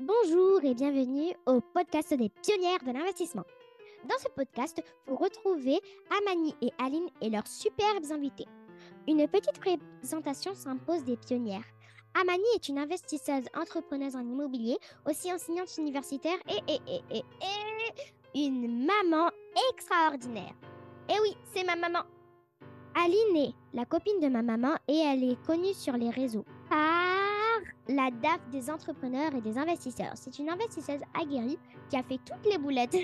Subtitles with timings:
[0.00, 3.44] Bonjour et bienvenue au podcast des pionnières de l'investissement.
[4.08, 5.78] Dans ce podcast, vous retrouvez
[6.18, 8.48] Amani et Aline et leurs superbes invités.
[9.06, 11.62] Une petite présentation s'impose des pionnières.
[12.20, 14.78] Amani est une investisseuse entrepreneuse en immobilier,
[15.08, 17.22] aussi enseignante universitaire et,
[18.34, 19.30] une maman
[19.70, 20.54] extraordinaire.
[21.08, 22.02] Eh oui, c'est ma maman.
[22.96, 27.13] Aline est la copine de ma maman et elle est connue sur les réseaux par
[27.88, 30.12] la DAF des entrepreneurs et des investisseurs.
[30.14, 31.58] C'est une investisseuse aguerrie
[31.90, 32.96] qui a fait toutes les boulettes.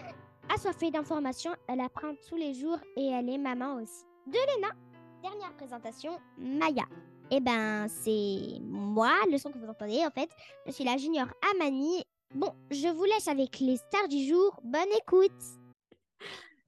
[0.54, 4.04] Assoiffée d'informations, elle apprend tous les jours et elle est maman aussi.
[4.26, 4.68] De Léna,
[5.22, 6.84] dernière présentation, Maya.
[7.30, 10.30] Eh ben, c'est moi, le son que vous entendez en fait.
[10.66, 12.04] Je suis la junior Amani.
[12.34, 14.60] Bon, je vous laisse avec les stars du jour.
[14.62, 15.32] Bonne écoute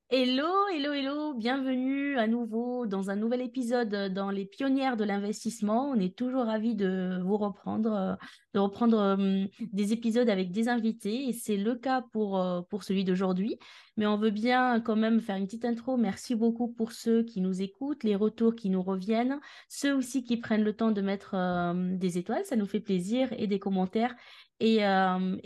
[0.08, 5.90] Hello, hello, hello, bienvenue à nouveau dans un nouvel épisode dans les pionnières de l'investissement.
[5.90, 8.14] On est toujours ravis de vous reprendre, euh,
[8.54, 12.84] de reprendre euh, des épisodes avec des invités et c'est le cas pour, euh, pour
[12.84, 13.58] celui d'aujourd'hui.
[13.96, 15.96] Mais on veut bien quand même faire une petite intro.
[15.96, 20.36] Merci beaucoup pour ceux qui nous écoutent, les retours qui nous reviennent, ceux aussi qui
[20.36, 21.34] prennent le temps de mettre
[21.74, 24.14] des étoiles, ça nous fait plaisir et des commentaires.
[24.60, 24.78] Et,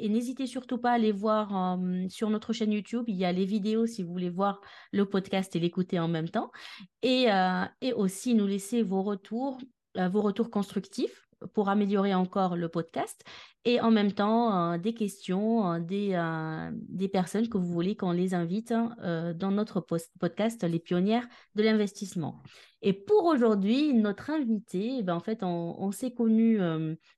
[0.09, 3.05] n'hésitez surtout pas à aller voir sur notre chaîne YouTube.
[3.09, 4.61] Il y a les vidéos si vous voulez voir
[4.93, 6.51] le podcast et l'écouter en même temps.
[7.03, 7.27] Et,
[7.81, 9.59] et aussi nous laisser vos retours,
[9.97, 13.25] vos retours constructifs pour améliorer encore le podcast
[13.65, 16.19] et en même temps des questions des,
[16.89, 19.85] des personnes que vous voulez qu'on les invite hein, dans notre
[20.19, 22.43] podcast Les pionnières de l'investissement.
[22.83, 26.59] Et pour aujourd'hui, notre invité, eh ben, en fait, on, s'est connu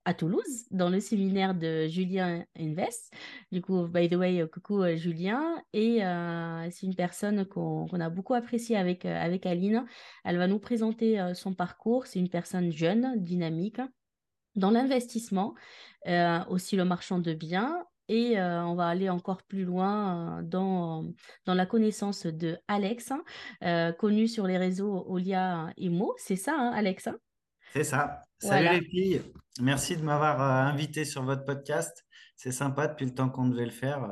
[0.04, 3.12] à Toulouse dans le séminaire de Julien Invest.
[3.52, 5.62] Du coup, by the way, coucou Julien.
[5.72, 6.00] Et
[6.72, 9.86] c'est une personne qu'on a beaucoup appréciée avec, avec Aline.
[10.24, 12.06] Elle va nous présenter son parcours.
[12.06, 13.80] C'est une personne jeune, dynamique
[14.54, 15.91] dans l'investissement, euh,
[16.48, 17.84] aussi le marchand de biens.
[18.08, 21.04] Et euh, on va aller encore plus loin euh, dans,
[21.46, 26.14] dans la connaissance de Alex, hein, connu sur les réseaux Olia Imo.
[26.18, 27.16] C'est ça, hein, Alex hein?
[27.72, 28.20] C'est ça.
[28.38, 29.22] Salut les filles.
[29.60, 32.04] Merci de m'avoir invité sur votre podcast.
[32.36, 34.10] C'est sympa depuis le temps qu'on devait le faire.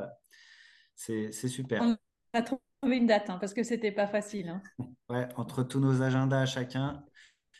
[0.95, 1.83] C'est super.
[1.83, 1.97] On
[2.33, 4.59] a trouvé une date parce que c'était pas facile.
[5.09, 7.03] ouais, entre tous nos agendas à chacun,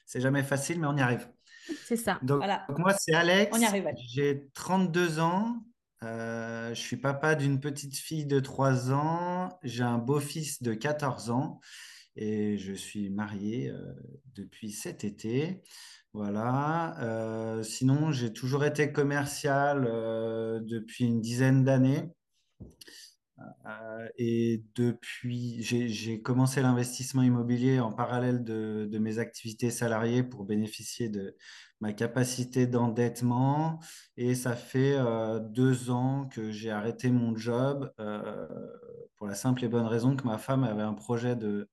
[0.05, 1.29] c'est jamais facile, mais on y arrive.
[1.85, 2.19] C'est ça.
[2.23, 2.43] Donc,
[2.77, 3.55] moi, c'est Alex.
[3.55, 3.87] On y arrive.
[4.09, 5.63] J'ai 32 ans.
[6.03, 9.59] Euh, je suis papa d'une petite fille de 3 ans.
[9.63, 11.59] J'ai un beau-fils de 14 ans.
[12.15, 13.93] Et je suis marié euh,
[14.35, 15.61] depuis cet été.
[16.13, 16.99] Voilà.
[17.01, 19.83] Euh, sinon, j'ai toujours été commercial
[20.65, 22.09] depuis une dizaine d'années.
[23.65, 31.09] Euh, et depuis, j'ai commencé l'investissement immobilier en parallèle de, mes activités salariées pour bénéficier
[31.09, 31.35] de
[31.79, 33.79] ma capacité d'endettement.
[34.17, 38.47] Et ça fait euh, deux ans que j'ai arrêté mon job euh,
[39.17, 41.69] pour la simple et bonne raison que ma femme avait un projet de,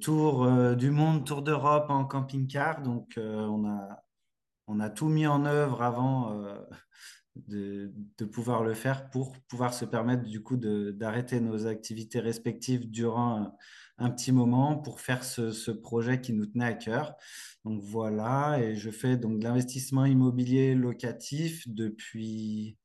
[0.00, 2.82] tour du monde, tour d'Europe en camping-car.
[2.82, 6.36] Donc, on a tout mis en œuvre avant
[7.48, 7.92] de,
[8.32, 13.56] pouvoir le faire pour pouvoir se permettre du coup d'arrêter nos activités respectives durant
[13.98, 17.14] un, petit moment pour faire ce, projet qui nous tenait à cœur.
[17.64, 22.78] Donc voilà, et je fais donc de l'investissement immobilier locatif depuis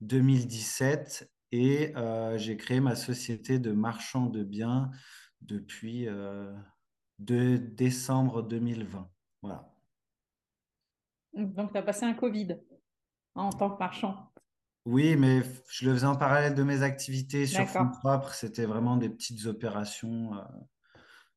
[0.00, 4.90] 2017 et euh, j'ai créé ma société de marchand de biens
[5.42, 6.52] depuis euh,
[7.18, 9.08] de décembre 2020.
[9.42, 9.70] Voilà.
[11.34, 12.58] Donc, tu as passé un Covid
[13.34, 14.30] en tant que marchand.
[14.86, 18.34] Oui, mais je le faisais en parallèle de mes activités sur fonds propres.
[18.34, 20.42] C'était vraiment des petites opérations euh,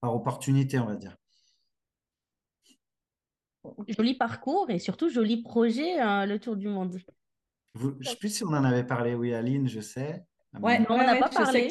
[0.02, 1.16] par opportunité, on va dire.
[3.88, 6.98] Joli parcours et surtout joli projet, hein, le tour du monde.
[7.76, 10.26] je ne sais plus si on en avait parlé, oui, Aline, je sais.
[10.62, 11.70] Ouais, on n'en a pas parlé.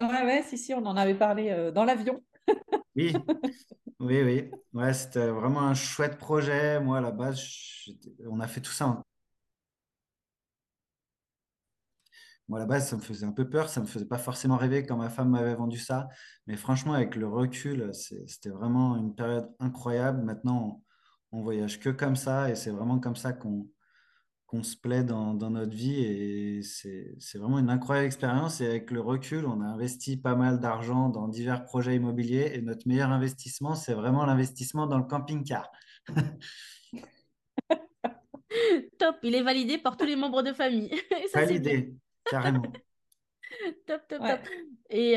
[0.00, 2.22] Ouais, ouais, si, si, on en avait parlé euh, dans l'avion.
[2.96, 3.14] oui,
[4.00, 4.50] oui, oui.
[4.72, 6.80] Ouais, c'était vraiment un chouette projet.
[6.80, 7.40] Moi, à la base,
[8.28, 9.02] on a fait tout ça en
[12.48, 14.56] Moi, à la base, ça me faisait un peu peur, ça me faisait pas forcément
[14.56, 16.08] rêver quand ma femme m'avait vendu ça.
[16.46, 20.22] Mais franchement, avec le recul, c'était vraiment une période incroyable.
[20.22, 20.82] Maintenant,
[21.32, 23.68] on, voyage que comme ça et c'est vraiment comme ça qu'on
[24.46, 28.60] qu'on se plaît dans, dans notre vie et c'est vraiment une incroyable expérience.
[28.60, 32.60] Et avec le recul, on a investi pas mal d'argent dans divers projets immobiliers et
[32.62, 35.72] notre meilleur investissement, c'est vraiment l'investissement dans le camping-car.
[38.98, 40.90] Top, il est validé par tous les membres de famille.
[41.34, 41.94] validé.
[42.24, 42.62] Carrément.
[43.86, 44.40] top, top, top.
[44.90, 45.16] Et,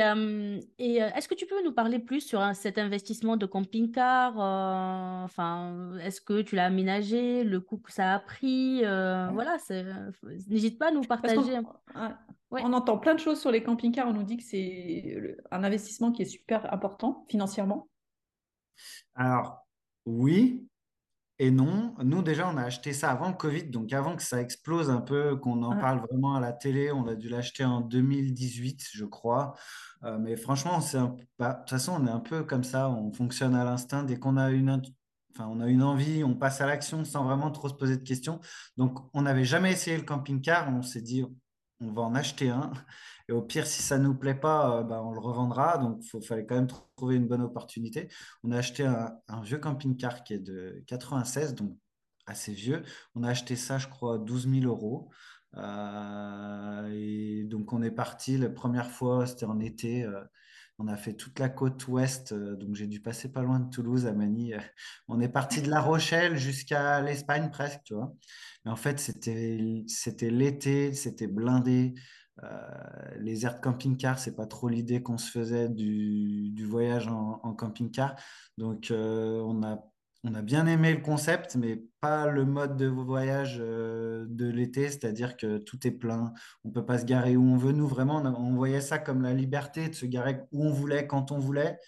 [0.78, 4.38] et est-ce que tu peux nous parler plus sur cet investissement de camping-car
[5.24, 9.58] Enfin, est-ce que tu l'as aménagé, le coût que ça a pris Voilà,
[10.48, 11.60] n'hésite pas à nous partager.
[12.52, 14.08] On entend plein de choses sur les camping-cars.
[14.08, 17.88] On nous dit que c'est un investissement qui est super important financièrement.
[19.16, 19.68] Alors,
[20.06, 20.68] oui,
[21.40, 24.42] et non, nous déjà, on a acheté ça avant le Covid, donc avant que ça
[24.42, 26.92] explose un peu, qu'on en parle vraiment à la télé.
[26.92, 29.54] On a dû l'acheter en 2018, je crois.
[30.04, 30.98] Euh, mais franchement, c'est
[31.38, 34.04] bah, de toute façon, on est un peu comme ça, on fonctionne à l'instinct.
[34.04, 34.82] Dès qu'on a une,
[35.36, 38.04] enfin, on a une envie, on passe à l'action sans vraiment trop se poser de
[38.04, 38.40] questions.
[38.78, 40.74] Donc, on n'avait jamais essayé le camping-car.
[40.74, 41.24] On s'est dit,
[41.80, 42.72] on va en acheter un.
[43.30, 45.78] Et au pire, si ça ne nous plaît pas, euh, bah, on le revendra.
[45.78, 48.10] Donc, il fallait quand même trouver une bonne opportunité.
[48.44, 51.78] On a acheté un, vieux camping-car qui est de 96, donc
[52.26, 52.84] assez vieux.
[53.16, 55.10] On a acheté ça, je crois, 12 000 euros.
[55.56, 58.38] Euh, et donc, on est parti.
[58.38, 60.04] La première fois, c'était en été.
[60.04, 60.24] Euh,
[60.80, 64.06] on a fait toute la côte ouest, donc j'ai dû passer pas loin de Toulouse
[64.06, 64.60] à Manille.
[65.08, 68.14] On est parti de La Rochelle jusqu'à l'Espagne presque, tu vois.
[68.66, 69.58] En fait, c'était
[70.30, 71.96] l'été, c'était blindé.
[72.44, 77.54] Euh, les aires de camping-car, c'est pas trop l'idée qu'on se faisait du, voyage en,
[77.54, 78.16] camping-car.
[78.58, 79.84] Donc, euh, on, a,
[80.30, 84.90] on a bien aimé le concept, mais pas le mode de voyage euh, de l'été,
[84.90, 86.34] c'est-à-dire que tout est plein,
[86.64, 87.72] on peut pas se garer où on veut.
[87.72, 91.32] Nous, vraiment, on, voyait ça comme la liberté de se garer où on voulait, quand
[91.32, 91.80] on voulait.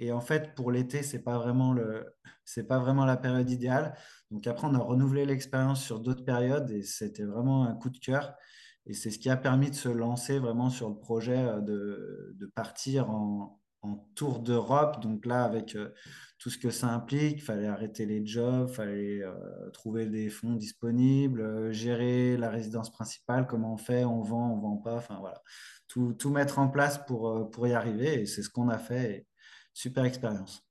[0.00, 1.74] Et en fait, pour l'été, c'est pas vraiment
[2.68, 3.94] pas vraiment la période idéale.
[4.30, 7.98] Donc après, on a renouvelé l'expérience sur d'autres périodes et c'était vraiment un coup de
[7.98, 8.34] cœur.
[8.86, 12.46] Et c'est ce qui a permis de se lancer vraiment sur le projet euh, de,
[12.54, 13.60] partir en,
[14.14, 15.00] tour d'Europe.
[15.00, 15.92] Donc là, avec euh,
[16.38, 20.30] tout ce que ça implique, il fallait arrêter les jobs, il fallait euh, trouver des
[20.30, 25.18] fonds disponibles, gérer la résidence principale, comment on fait, on vend, on vend pas, enfin
[25.20, 25.42] voilà.
[25.88, 28.22] Tout, tout mettre en place pour, pour y arriver.
[28.22, 29.26] Et c'est ce qu'on a fait.
[29.72, 30.68] super expérience.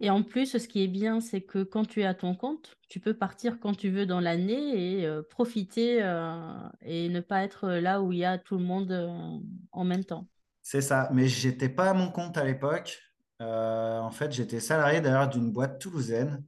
[0.00, 2.76] Et en plus, ce qui est bien, c'est que quand tu es à ton compte,
[2.88, 7.44] tu peux partir quand tu veux dans l'année et euh, profiter euh, et ne pas
[7.44, 9.38] être là où il y a tout le monde euh,
[9.72, 10.26] en même temps.
[10.62, 12.98] C'est ça, mais j'étais pas à mon compte à l'époque.
[13.44, 16.42] En fait, j'étais salarié d'ailleurs d'une boîte toulousaine.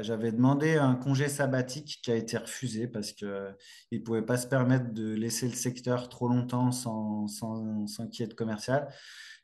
[0.00, 3.54] J'avais demandé un congé sabbatique qui a été refusé parce qu'ils
[3.92, 8.22] ne pouvaient pas se permettre de laisser le secteur trop longtemps sans, sans, sans qu'il
[8.22, 8.88] y ait de commercial.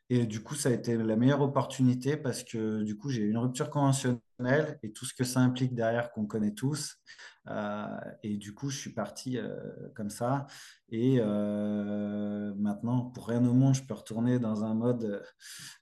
[0.09, 3.29] Et du coup, ça a été la meilleure opportunité parce que du coup, j'ai eu
[3.29, 6.95] une rupture conventionnelle et tout ce que ça implique derrière qu'on connaît tous.
[7.49, 9.55] Euh, et du coup, je suis parti euh,
[9.95, 10.47] comme ça.
[10.89, 15.23] Et euh, maintenant, pour rien au monde, je peux retourner dans un mode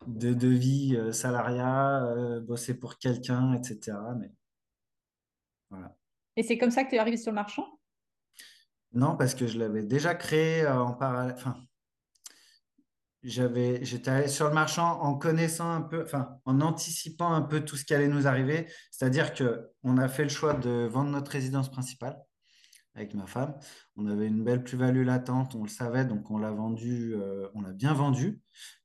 [0.08, 3.98] de, de vie salariat, bosser pour quelqu'un, etc.
[4.20, 4.32] Mais
[5.70, 5.96] voilà.
[6.36, 7.68] Et c'est comme ça que tu es arrivé sur le marchand?
[8.94, 11.36] Non, parce que je l'avais déjà créé en parallèle.
[11.36, 11.58] Enfin,
[13.26, 17.66] j'avais, j'étais allé sur le marchand en connaissant un peu, enfin, en anticipant un peu
[17.66, 18.68] tout ce qui allait nous arriver.
[18.92, 22.18] C'est-à-dire qu'on a fait le choix de vendre notre résidence principale
[22.94, 23.56] avec ma femme.
[23.98, 27.62] On avait une belle plus-value latente, on le savait, donc on l'a vendu, euh, on
[27.62, 28.40] l'a bien vendu.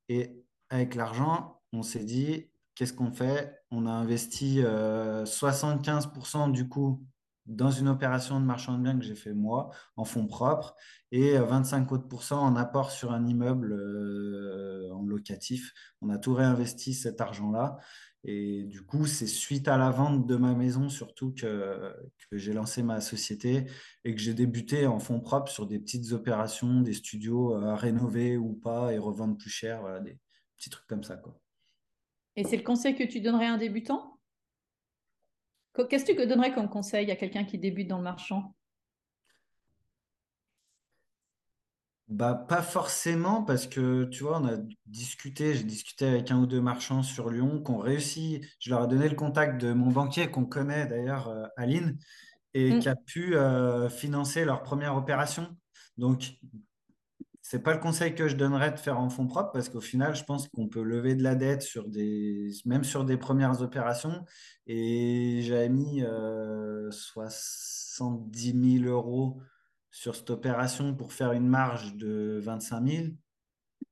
[0.09, 3.55] Et avec l'argent, on s'est dit, qu'est-ce qu'on fait?
[3.71, 7.05] On a investi 75% euh, du coup
[7.51, 10.75] dans une opération de marchand de biens que j'ai fait moi, en fonds propres,
[11.11, 15.73] et 25 autres en apport sur un immeuble euh, en locatif.
[16.01, 17.79] On a tout réinvesti cet argent-là.
[18.23, 21.95] Et du coup, c'est suite à la vente de ma maison surtout que,
[22.33, 23.67] j'ai lancé ma société
[24.05, 28.37] et que j'ai débuté en fonds propres sur des petites opérations, des studios à rénover
[28.37, 30.17] ou pas et revendre plus cher, des
[30.57, 31.17] petits trucs comme ça.
[31.17, 31.41] Quoi.
[32.37, 34.20] Et c'est le conseil que tu donnerais à un débutant?
[35.89, 38.55] Qu'est-ce que tu donnerais comme conseil à quelqu'un qui débute dans le marchand?
[42.11, 46.47] Bah, pas forcément, parce que tu vois, on a discuté, j'ai discuté avec un ou
[46.47, 48.45] deux marchands sur Lyon qui ont réussi.
[48.59, 51.99] Je leur ai donné le contact de mon banquier qu'on connaît d'ailleurs, euh, Aline,
[52.53, 52.79] et mm.
[52.81, 55.57] qui a pu euh, financer leur première opération.
[55.99, 56.33] Donc,
[57.51, 60.15] c'est pas le conseil que je donnerais de faire en fonds propres parce qu'au final,
[60.15, 64.25] je pense qu'on peut lever de la dette sur des, même sur des premières opérations.
[64.69, 66.05] Et j'avais mis
[66.93, 69.43] 70 000 euros
[69.91, 73.07] sur cette opération pour faire une marge de 25 000.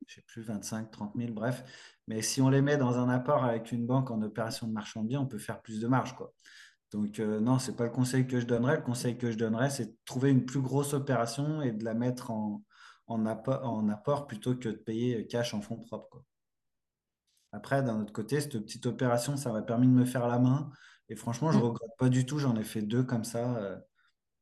[0.06, 1.64] Je sais plus, 25, 30 000, bref.
[2.06, 5.02] Mais si on les met dans un apport avec une banque en opération de marchand
[5.02, 6.32] de biens, on peut faire plus de marge, quoi.
[6.92, 8.76] Donc, euh, non, ce n'est pas le conseil que je donnerais.
[8.76, 11.94] Le conseil que je donnerais, c'est de trouver une plus grosse opération et de la
[11.94, 12.62] mettre en,
[13.08, 16.22] en, apport, en apport plutôt que de payer cash en fonds propres.
[17.52, 20.70] Après, d'un autre côté, cette petite opération, ça m'a permis de me faire la main.
[21.08, 21.66] Et franchement, je ne mm.
[21.66, 22.38] regrette pas du tout.
[22.38, 23.56] J'en ai fait deux comme ça.
[23.56, 23.76] Euh,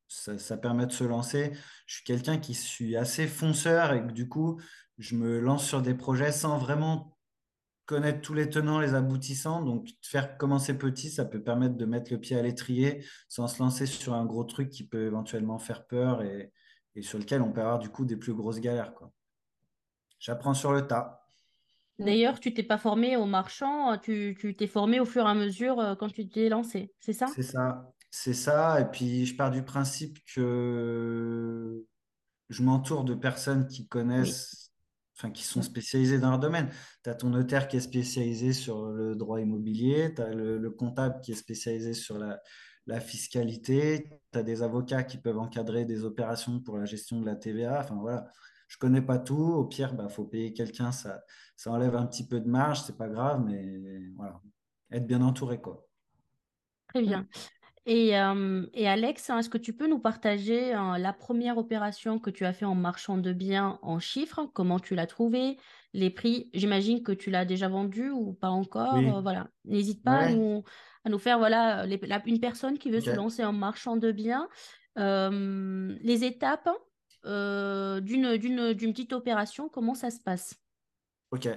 [0.08, 1.52] ça, permet de se lancer.
[1.86, 4.60] Je suis quelqu'un qui suis assez fonceur et que du coup,
[4.98, 7.16] je me lance sur des projets sans vraiment
[7.86, 9.62] connaître tous les tenants, les aboutissants.
[9.62, 13.62] Donc, faire commencer petit, ça peut permettre de mettre le pied à l'étrier sans se
[13.62, 16.52] lancer sur un gros truc qui peut éventuellement faire peur et,
[17.02, 18.92] sur lequel on peut avoir du coup des plus grosses galères.
[20.18, 21.22] J'apprends sur le tas.
[21.98, 25.80] D'ailleurs, tu t'es pas formé au marchand, tu t'es formé au fur et à mesure
[25.80, 27.26] euh, quand tu t'es lancé, c'est ça?
[27.34, 28.80] C'est ça, c'est ça.
[28.80, 31.86] Et puis, je pars du principe que
[32.50, 34.70] je m'entoure de personnes qui connaissent,
[35.16, 36.70] enfin, qui sont spécialisées dans leur domaine.
[37.02, 41.22] Tu as ton notaire qui est spécialisé sur le droit immobilier, tu as le, comptable
[41.22, 42.38] qui est spécialisé sur la,
[42.86, 47.26] la fiscalité, tu as des avocats qui peuvent encadrer des opérations pour la gestion de
[47.26, 47.80] la TVA.
[47.80, 48.30] Enfin, voilà
[48.68, 49.34] je connais pas tout.
[49.34, 51.22] Au pire, il bah, faut payer quelqu'un, ça,
[51.56, 53.80] ça enlève un petit peu de marge, c'est pas grave, mais
[54.16, 54.40] voilà,
[54.90, 55.60] être bien entouré.
[55.60, 55.86] Quoi.
[56.88, 57.26] Très bien.
[57.88, 62.18] Et, euh, et Alex, hein, est-ce que tu peux nous partager hein, la première opération
[62.18, 64.50] que tu as fait en marchand de biens en chiffres?
[64.54, 65.56] Comment tu l'as trouvé?
[65.92, 68.96] Les prix, j'imagine que tu l'as déjà vendu ou pas encore.
[68.96, 70.64] Euh, voilà, n'hésite pas à, nous,
[71.06, 71.86] à, nous, faire voilà
[72.26, 74.48] une personne qui veut se lancer en marchand de biens.
[74.98, 76.68] Euh, les étapes
[77.26, 80.54] euh, d'une, d'une, petite opération Comment ça se passe?
[81.32, 81.48] Ok.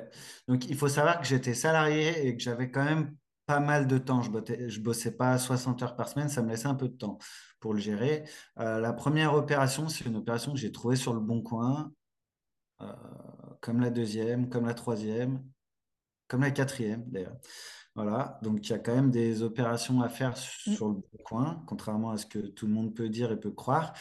[0.48, 3.16] Donc, il faut savoir que j'étais salarié et que j'avais quand même
[3.46, 4.22] pas mal de temps.
[4.22, 7.18] Je bossais, bossais pas 60 heures par semaine, ça me laissait un peu de temps
[7.60, 8.24] pour le gérer.
[8.60, 11.92] Euh, la première opération, c'est une opération que j'ai trouvée sur le bon coin,
[12.82, 12.94] euh,
[13.62, 15.44] comme la deuxième, comme la troisième,
[16.28, 17.38] comme la quatrième d'ailleurs.
[18.02, 20.72] Voilà, donc il y a quand même des opérations à faire mm.
[20.74, 23.94] sur le coin, contrairement à ce que tout le monde peut dire et peut croire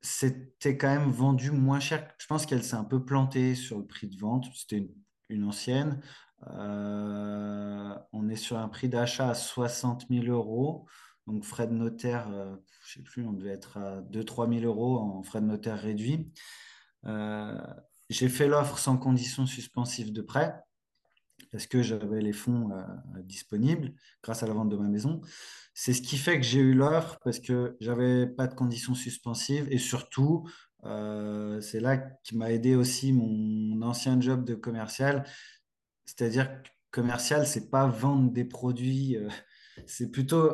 [0.00, 2.08] c'était quand même vendu moins cher.
[2.18, 4.46] Je pense qu'elle s'est un peu plantée sur le prix de vente.
[4.54, 4.88] C'était
[5.28, 6.00] une, ancienne.
[6.48, 10.86] Euh, on est sur un prix d'achat à 60 000 euros.
[11.26, 14.64] Donc, frais de notaire, euh, je ne sais plus, on devait être à 2-3 000
[14.64, 16.32] euros en frais de notaire réduits.
[17.04, 17.60] Euh,
[18.08, 20.62] j'ai fait l'offre sans condition suspensive de prêt
[21.50, 22.70] parce que j'avais les fonds
[23.24, 25.20] disponibles grâce à la vente de ma maison.
[25.80, 29.68] C'est ce qui fait que j'ai eu l'offre parce que j'avais pas de conditions suspensives
[29.70, 30.44] et surtout,
[30.84, 35.24] euh, c'est là qui m'a aidé aussi mon ancien job de commercial.
[36.04, 39.28] C'est-à-dire que commercial, c'est pas vendre des produits, euh,
[39.86, 40.50] c'est plutôt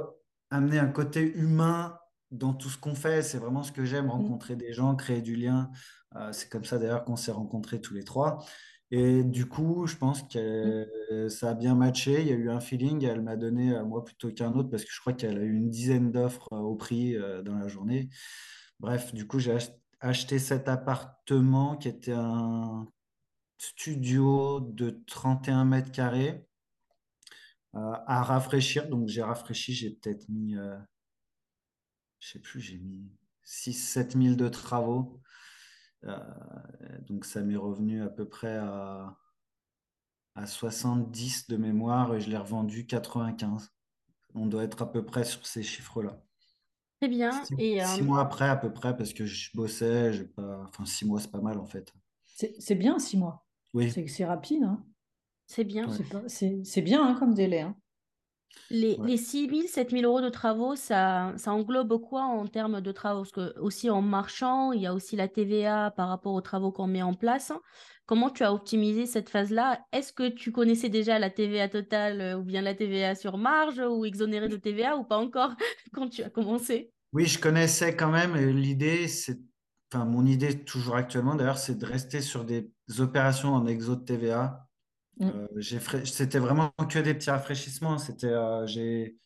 [0.51, 1.99] amener un côté humain
[2.31, 3.23] dans tout ce qu'on fait.
[3.23, 4.11] C'est vraiment ce que j'aime, mmh.
[4.11, 5.71] rencontrer des gens, créer du lien.
[6.17, 8.45] Euh, c'est comme ça d'ailleurs qu'on s'est rencontrés tous les trois.
[8.91, 11.29] Et du coup, je pense que mmh.
[11.29, 12.21] ça a bien matché.
[12.21, 13.05] Il y a eu un feeling.
[13.05, 15.57] Elle m'a donné à moi plutôt qu'un autre parce que je crois qu'elle a eu
[15.57, 18.11] une dizaine d'offres euh, au prix euh, dans la journée.
[18.81, 19.57] Bref, du coup, j'ai
[20.01, 22.87] acheté cet appartement qui était un
[23.59, 26.47] studio de 31 mètres carrés
[27.75, 28.89] euh, à rafraîchir.
[28.89, 29.73] Donc, j'ai rafraîchi.
[29.73, 30.77] J'ai peut-être mis, je
[32.21, 33.11] je sais plus, j'ai mis
[33.45, 35.21] 6-7 000 de travaux.
[36.07, 36.19] Euh,
[37.09, 39.17] donc ça m'est revenu à peu près à,
[40.35, 43.73] à 70 de mémoire et je l'ai revendu 95.
[44.35, 46.21] On doit être à peu près sur ces chiffres-là.
[47.01, 47.45] Très bien.
[47.45, 50.65] Six, et, six euh, mois après, à peu près, parce que je bossais, pas...
[50.69, 51.93] enfin six mois, c'est pas mal en fait.
[52.59, 53.47] C'est bien six mois.
[53.75, 53.93] Oui.
[54.09, 54.65] C'est rapide.
[54.65, 54.85] Hein.
[55.47, 55.89] C'est bien.
[56.27, 57.61] C'est bien hein, comme délai.
[57.61, 57.77] Hein.
[58.71, 62.81] Les, les 6 000, 7 000 euros de travaux, ça, ça englobe quoi en termes
[62.81, 63.21] de travaux?
[63.21, 66.73] Parce que aussi en marchant, il y a aussi la TVA par rapport aux travaux
[66.73, 67.53] qu'on met en place.
[68.07, 69.81] Comment tu as optimisé cette phase-là?
[69.93, 73.81] Est-ce que tu connaissais déjà la TVA totale euh, ou bien la TVA sur marge
[73.81, 75.55] ou exonérée de TVA ou pas encore
[75.95, 76.93] quand tu as commencé?
[77.13, 78.37] Oui, je connaissais quand même.
[78.37, 79.39] L'idée, c'est,
[79.93, 84.05] enfin, mon idée toujours actuellement d'ailleurs, c'est de rester sur des opérations en exo de
[84.05, 84.64] TVA
[85.19, 85.29] Mm.
[85.29, 87.99] Euh, c'était vraiment que des petits rafraîchissements.
[87.99, 89.17] C'était, euh, j'ai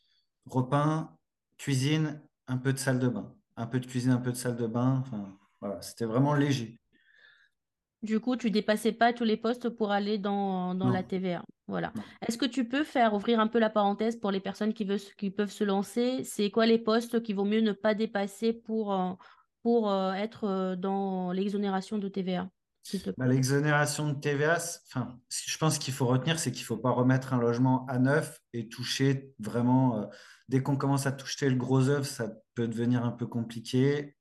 [0.47, 1.16] repeint,
[1.57, 3.35] cuisine, un peu de salle de bain.
[3.57, 4.99] Un peu de cuisine, un peu de salle de bain.
[5.00, 6.78] Enfin, voilà, c'était vraiment léger.
[8.02, 11.42] Du coup, tu dépassais pas tous les postes pour aller dans, dans la TVA.
[11.66, 11.92] Voilà.
[12.26, 15.00] Est-ce que tu peux faire ouvrir un peu la parenthèse pour les personnes qui, veulent,
[15.16, 16.23] qui peuvent se lancer?
[16.23, 19.14] C'est quoi les postes qu'il vaut mieux ne pas dépasser pour, euh,
[19.64, 22.49] pour être dans l'exonération de TVA
[23.16, 26.90] bah, l'exonération de TVA, enfin, je pense qu'il faut retenir, c'est qu'il ne faut pas
[26.90, 30.02] remettre un logement à neuf et toucher vraiment.
[30.02, 30.07] Euh,
[30.49, 34.16] dès qu'on commence à toucher le gros œuvre, ça peut devenir un peu compliqué.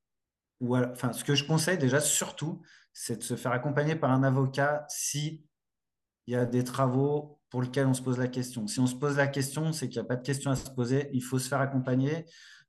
[0.59, 2.61] Ou enfin, ce que je conseille déjà, surtout,
[2.93, 5.45] c'est de se faire accompagner par un avocat si
[6.25, 8.67] il y a des travaux pour lesquels on se pose la question.
[8.67, 10.69] Si on se pose la question, c'est qu'il n'y a pas de question à se
[10.69, 11.09] poser.
[11.13, 12.25] Il faut se faire accompagner.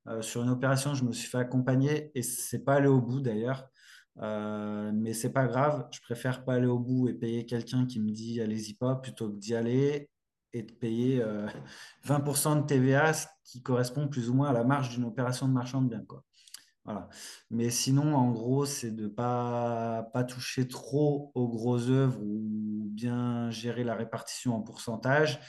[0.07, 3.01] Euh, sur une opération, je me suis fait accompagner et ce n'est pas allé au
[3.01, 3.69] bout d'ailleurs.
[4.21, 7.99] Euh, mais c'est pas grave, je préfère pas aller au bout et payer quelqu'un qui
[7.99, 10.09] me dit allez-y pas plutôt que d'y aller
[10.51, 11.23] et de payer
[12.05, 15.53] 20% de TVA, ce qui correspond plus ou moins à la marge d'une opération de
[15.53, 16.03] marchand de biens.
[16.05, 16.23] Quoi.
[16.85, 17.07] Voilà.
[17.51, 22.89] Mais sinon, en gros, c'est de ne pas, pas toucher trop aux grosses œuvres ou
[22.89, 25.39] bien gérer la répartition en pourcentage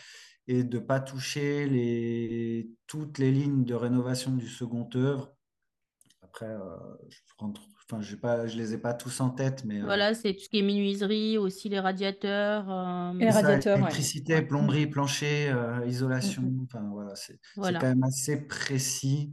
[0.47, 5.35] et de ne pas toucher les, toutes les lignes de rénovation du second œuvre.
[6.21, 6.77] Après, euh,
[7.09, 7.63] je rentre
[7.93, 9.81] Enfin, je ne les ai pas tous en tête, mais.
[9.81, 12.71] Euh, voilà, c'est tout ce qui est menuiserie, aussi les radiateurs.
[12.71, 16.43] Euh, les radiateurs, Électricité, plomberie, plancher, euh, isolation.
[16.43, 16.67] Mm.
[16.67, 19.33] Enfin, voilà, c'est quand même assez précis.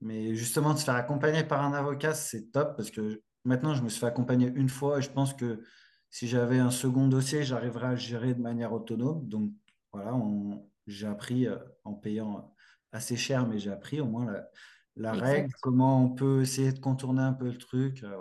[0.00, 3.82] Mais justement, de se faire accompagner par un avocat, c'est top parce que maintenant, je
[3.82, 5.60] me suis fait accompagner une fois et je pense que
[6.08, 9.26] si j'avais un second dossier, j'arriverais à le gérer de manière autonome.
[9.28, 9.50] Donc,
[9.92, 10.16] voilà,
[10.86, 11.46] j'ai appris
[11.84, 12.54] en payant
[12.92, 14.48] assez cher, mais j'ai appris au moins la,
[14.98, 18.02] la règle, comment on peut essayer de contourner un peu le truc.
[18.02, 18.16] Euh,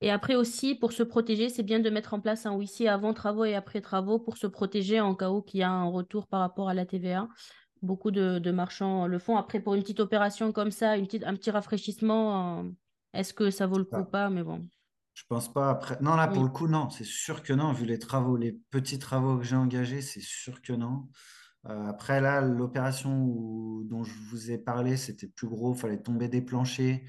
[0.00, 3.12] et après aussi, pour se protéger, c'est bien de mettre en place un huissier avant
[3.14, 6.28] travaux et après travaux pour se protéger en cas où il y a un retour
[6.28, 7.28] par rapport à la TVA.
[7.82, 9.36] Beaucoup de, marchands le font.
[9.36, 12.70] Après, pour une petite opération comme ça, une petite, un petit rafraîchissement, euh,
[13.12, 14.30] est-ce que ça vaut le coup ou pas?
[14.30, 14.66] Mais bon.
[15.14, 15.70] Je pense pas.
[15.70, 15.98] Après...
[16.00, 16.90] Non, là, pour le coup, non.
[16.90, 17.72] C'est sûr que non.
[17.72, 21.08] Vu les travaux, les petits travaux que j'ai engagés, c'est sûr que non.
[21.68, 25.74] Euh, après, là, l'opération dont je vous ai parlé, c'était plus gros.
[25.74, 27.00] Il fallait tomber des planchers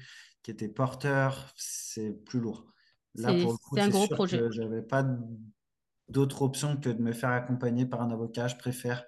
[0.42, 1.52] qui étaient porteurs.
[1.56, 2.66] C'est plus lourd.
[3.14, 4.42] Là, pour le coup, c'est un gros projet.
[4.50, 5.04] Je n'avais pas
[6.08, 8.48] d'autre option que de me faire accompagner par un avocat.
[8.48, 9.04] Je préfère.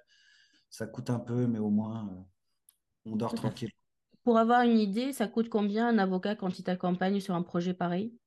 [0.69, 3.69] Ça coûte un peu, mais au moins, euh, on dort tranquille.
[4.23, 7.73] Pour avoir une idée, ça coûte combien un avocat quand il t'accompagne sur un projet
[7.73, 8.17] pareil?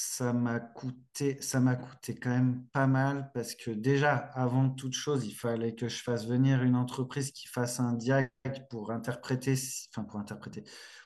[0.00, 4.92] Ça m'a coûté, ça m'a coûté quand même pas mal parce que déjà, avant toute
[4.92, 8.30] chose, il fallait que je fasse venir une entreprise qui fasse un diag
[8.70, 9.54] pour interpréter,
[9.90, 10.62] enfin pour interpréter,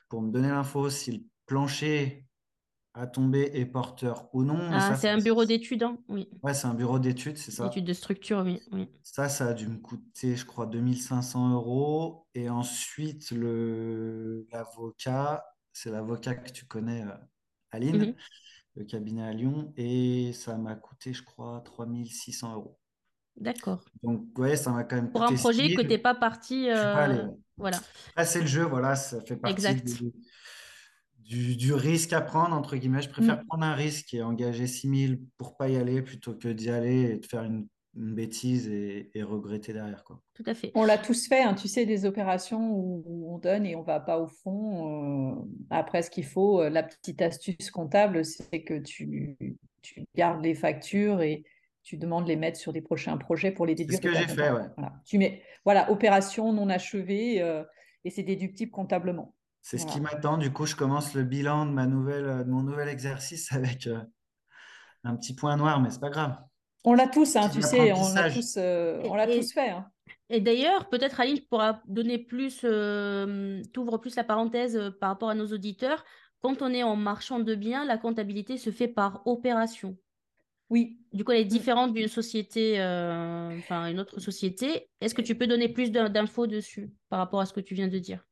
[0.09, 2.27] pour me donner l'info si le plancher
[2.93, 4.59] a tombé est porteur ou non.
[4.71, 6.29] Ah, c'est un bureau d'études, hein oui.
[6.43, 7.65] Ouais, c'est un bureau d'études, c'est ça.
[7.65, 8.61] Études de structure, oui.
[8.73, 8.87] oui.
[9.01, 12.27] Ça, ça a dû me coûter, je crois, 2500 euros.
[12.35, 13.31] Et ensuite,
[14.51, 17.17] l'avocat, c'est l'avocat que tu connais, euh,
[17.71, 17.97] Aline.
[17.97, 18.13] Mhm
[18.75, 22.79] le cabinet à Lyon, et ça m'a coûté, je crois, 3600 euros.
[23.35, 23.83] D'accord.
[24.03, 26.69] Donc, ouais, ça m'a quand même Pour un projet que tu n'es pas parti.
[26.69, 27.27] Euh...
[27.57, 27.79] Voilà.
[28.23, 29.83] c'est le jeu, voilà, ça fait partie
[31.19, 33.01] du, du, risque à prendre, entre guillemets.
[33.01, 33.45] Je préfère mm.
[33.45, 37.17] prendre un risque et engager 6000 pour pas y aller plutôt que d'y aller et
[37.17, 40.03] de faire une une bêtise et, regretter derrière.
[40.03, 40.19] Quoi.
[40.33, 40.71] Tout à fait.
[40.75, 43.99] On l'a tous fait, hein, tu sais, des opérations où, on donne et on va
[43.99, 45.35] pas au fond.
[45.39, 49.37] Euh, après, ce qu'il faut, euh, la petite astuce comptable, c'est que tu,
[49.81, 51.43] tu, gardes les factures et
[51.83, 53.99] tu demandes les mettre sur des prochains projets pour les déduire.
[54.01, 54.67] C'est ce que j'ai fait, ouais.
[54.77, 54.93] Voilà.
[55.05, 57.63] Tu mets, voilà, opération non achevée euh,
[58.05, 59.35] et c'est déductible comptablement.
[59.61, 60.37] C'est ce qui m'attend.
[60.37, 63.87] Du coup, je commence le bilan de, ma nouvelle, de mon nouvel exercice avec
[65.03, 66.35] un petit point noir, mais c'est pas grave.
[66.85, 69.69] On l'a tous, hein, tu sais, on l'a tous, euh, on l'a tous fait.
[69.69, 69.87] Hein.
[70.29, 75.29] Et d'ailleurs, peut-être Aline pourra donner plus, euh, t'ouvre plus la parenthèse euh, par rapport
[75.29, 76.03] à nos auditeurs.
[76.41, 79.97] Quand on est en marchand de biens, la comptabilité se fait par opération.
[80.69, 80.99] Oui.
[81.13, 84.89] Du coup, elle est différente d'une société, enfin une autre société.
[84.99, 87.87] Est-ce que tu peux donner plus d'infos dessus par rapport à ce que tu viens
[87.87, 88.25] de dire?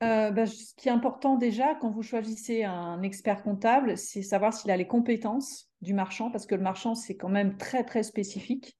[0.00, 4.70] Bah, ce qui est important déjà quand vous choisissez un expert comptable, c'est savoir s'il
[4.70, 8.76] a les compétences du marchand, parce que le marchand, c'est quand même très, très spécifique.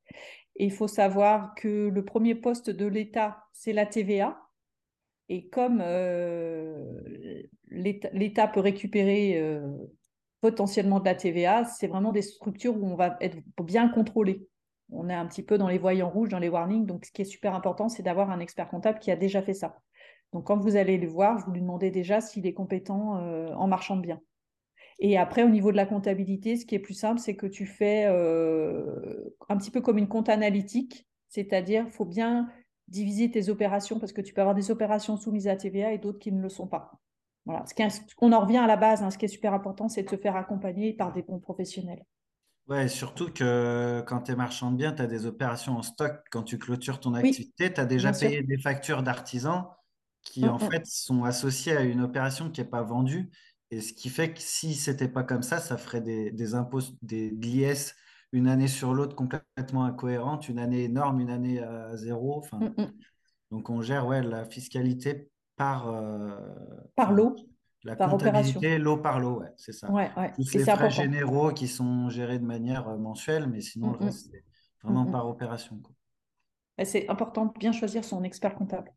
[0.57, 4.40] Et il faut savoir que le premier poste de l'État, c'est la TVA.
[5.28, 7.00] Et comme euh,
[7.70, 9.68] l'État peut récupérer euh,
[10.40, 14.48] potentiellement de la TVA, c'est vraiment des structures où on va être bien contrôlé.
[14.90, 16.87] On est un petit peu dans les voyants rouges, dans les warnings.
[16.87, 19.54] Donc, ce qui est super important, c'est d'avoir un expert comptable qui a déjà fait
[19.54, 19.78] ça.
[20.32, 23.66] Donc, quand vous allez le voir, vous lui demandez déjà s'il est compétent euh, en
[23.66, 24.20] marchand de biens.
[24.98, 27.66] Et après, au niveau de la comptabilité, ce qui est plus simple, c'est que tu
[27.66, 32.48] fais euh, un petit peu comme une compte analytique, c'est-à-dire il faut bien
[32.88, 36.18] diviser tes opérations parce que tu peux avoir des opérations soumises à TVA et d'autres
[36.18, 36.92] qui ne le sont pas.
[37.46, 37.64] Voilà.
[37.66, 39.10] Ce on en revient à la base, hein.
[39.10, 42.04] ce qui est super important, c'est de se faire accompagner par des bons professionnels.
[42.66, 46.12] Ouais, surtout que quand tu es marchand de biens, tu as des opérations en stock.
[46.30, 49.68] Quand tu clôtures ton activité, tu as déjà payé des factures d'artisans
[50.30, 50.70] qui, mmh, en mmh.
[50.70, 53.30] fait, sont associées à une opération qui n'est pas vendue
[53.70, 56.80] et ce qui fait que si c'était pas comme ça, ça ferait des, des impôts,
[57.02, 57.94] des l'IS
[58.32, 62.38] une année sur l'autre complètement incohérente, une année énorme, une année à zéro.
[62.38, 62.92] Enfin, mm, mm.
[63.50, 66.36] Donc on gère ouais, la fiscalité par, euh,
[66.96, 67.36] par l'eau.
[67.84, 69.90] La comptabilité, l'eau par l'eau, ouais, c'est ça.
[69.90, 70.32] Ouais, ouais.
[70.34, 74.02] Tous les frais généraux qui sont gérés de manière euh, mensuelle, mais sinon, le mm,
[74.02, 74.44] reste, c'est
[74.82, 75.80] vraiment par opération.
[76.84, 78.92] C'est important de bien choisir son expert comptable.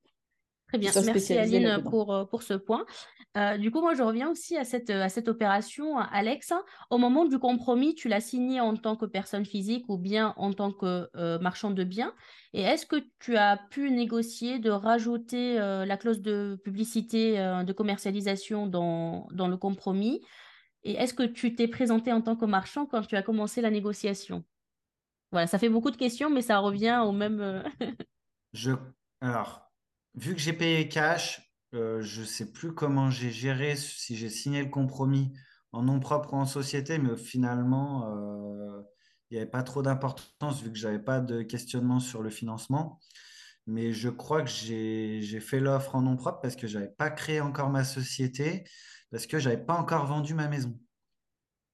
[0.71, 2.85] Très bien, merci Aline pour, euh, pour ce point.
[3.35, 6.53] Euh, du coup, moi, je reviens aussi à cette, à cette opération, Alex.
[6.89, 10.53] Au moment du compromis, tu l'as signé en tant que personne physique ou bien en
[10.53, 12.13] tant que euh, marchand de biens.
[12.53, 18.65] Et est-ce que tu as pu négocier de rajouter la clause de publicité, de commercialisation
[18.65, 20.21] dans, dans le compromis?
[20.83, 23.71] Et est-ce que tu t'es présenté en tant que marchand quand tu as commencé la
[23.71, 24.45] négociation?
[25.31, 27.63] Voilà, ça fait beaucoup de questions, mais ça revient au même.
[28.53, 28.71] je...
[29.21, 29.70] Alors,
[30.15, 31.41] vu que j'ai payé cash,
[31.73, 35.33] euh, je ne sais plus comment j'ai géré, si j'ai signé le compromis
[35.71, 38.81] en nom propre ou en société, mais finalement, euh,
[39.29, 42.29] il n'y avait pas trop d'importance vu que je n'avais pas de questionnement sur le
[42.29, 42.99] financement.
[43.67, 47.09] Mais je crois que j'ai fait l'offre en nom propre parce que je n'avais pas
[47.09, 48.65] créé encore ma société,
[49.11, 50.77] parce que je n'avais pas encore vendu ma maison.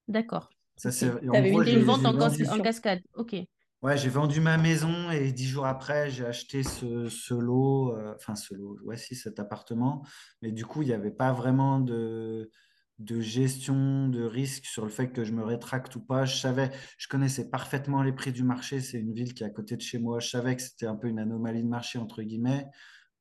[0.08, 0.50] D'accord.
[0.76, 3.02] Ça, c'est une vente en, cascade.
[3.16, 3.36] Ok.
[3.84, 8.36] Ouais, j'ai vendu ma maison et dix jours après, j'ai acheté ce, lot, euh, enfin
[8.36, 10.04] ce lot, ouais, si, cet appartement.
[10.42, 12.50] Mais du coup, il n'y avait pas vraiment de,
[12.98, 16.26] de gestion de risque sur le fait que je me rétracte ou pas.
[16.26, 18.82] Je savais, je connaissais parfaitement les prix du marché.
[18.82, 20.20] C'est une ville qui est à côté de chez moi.
[20.20, 22.68] Je savais que c'était un peu une anomalie de marché, entre guillemets.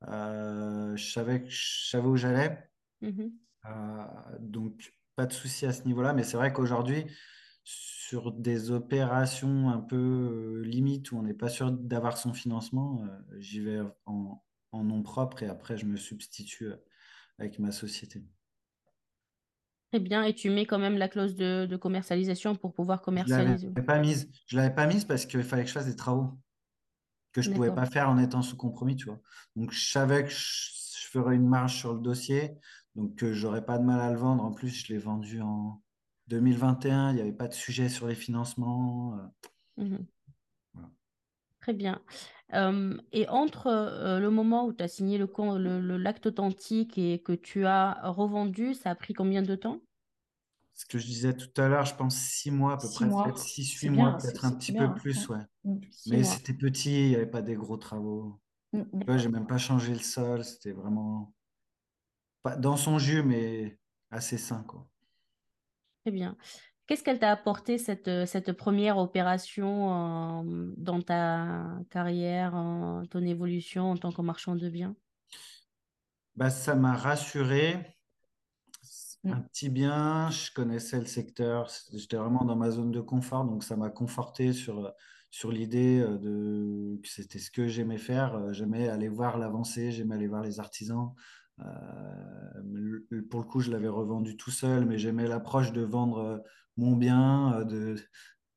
[0.09, 2.71] Euh, je, savais que je savais où j'allais.
[3.03, 3.29] Mmh
[3.67, 4.05] euh,
[4.39, 6.15] donc, pas de souci à ce niveau-là.
[6.15, 7.05] Mais c'est vrai qu'aujourd'hui,
[7.67, 13.03] sur des opérations un peu euh, limites où on n'est pas sûr d'avoir son financement,
[13.03, 14.41] euh, j'y vais en,
[14.73, 16.77] nom propre et après je me substitue euh,
[17.39, 18.23] avec ma société.
[19.91, 23.67] Très bien, et tu mets quand même la clause de, commercialisation pour pouvoir commercialiser.
[23.67, 24.31] Je ne l'avais pas mise.
[24.47, 26.39] Je l'avais pas mise parce qu'il fallait que je fasse des travaux
[27.33, 29.21] que je ne pouvais pas faire en étant sous compromis, tu vois.
[29.57, 32.53] Donc je savais que je, ferais une marge sur le dossier,
[32.95, 34.45] donc que j'aurais pas de mal à le vendre.
[34.45, 35.83] En plus, je l'ai vendu en,
[36.29, 39.19] 2021, il n'y avait pas de sujet sur les financements.
[39.79, 39.85] Euh.
[39.85, 39.97] Mmh
[41.61, 42.01] Très bien.
[42.53, 47.33] et entre euh, le moment où tu as signé l'acte le, l'acte authentique et que
[47.33, 49.81] tu as revendu, ça a pris combien de temps?
[50.75, 53.39] Ce que je disais tout à l'heure, je pense six mois à peu près, peut-être
[53.39, 55.39] six, huit mois, peut-être un petit peu plus, ouais.
[55.65, 55.77] Mmh,
[56.09, 58.39] mais c'était petit, il n'y avait pas des gros travaux.
[58.75, 61.35] Je mmh, j'ai même pas changé le sol, c'était vraiment
[62.43, 63.79] pas dans son jus, mais
[64.11, 64.87] assez sain, quoi.
[66.07, 66.37] Très bien.
[66.87, 70.45] Qu'est-ce qu'elle t'a apporté cette, euh, cette première opération
[70.77, 72.53] dans ta carrière,
[73.11, 74.95] ton évolution en tant que marchand de biens?
[76.37, 77.99] Bah, Ça m'a rassuré.
[79.25, 79.33] Mmh.
[79.33, 83.65] Un petit bien, je connaissais le secteur, j'étais vraiment dans ma zone de confort, donc
[83.65, 84.93] ça m'a conforté sur,
[85.33, 88.53] sur l'idée euh, de que c'était ce que j'aimais faire.
[88.53, 91.15] J'aimais aller voir l'avancée, j'aimais aller voir les artisans,
[91.61, 96.39] euh, pour le coup, je l'avais revendu tout seul, mais j'aimais l'approche de vendre euh,
[96.77, 97.97] mon bien, euh,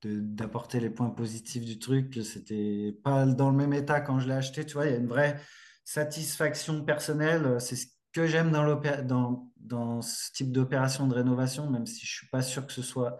[0.03, 2.19] d'apporter les points positifs du truc.
[2.23, 4.65] C'était pas dans le même état quand je l'ai acheté.
[4.65, 5.39] Tu vois, il y a une vraie
[5.83, 7.59] satisfaction personnelle.
[7.59, 12.41] C'est ce que j'aime dans, ce type d'opération de rénovation, même si je suis pas
[12.41, 13.17] sûr que ce soit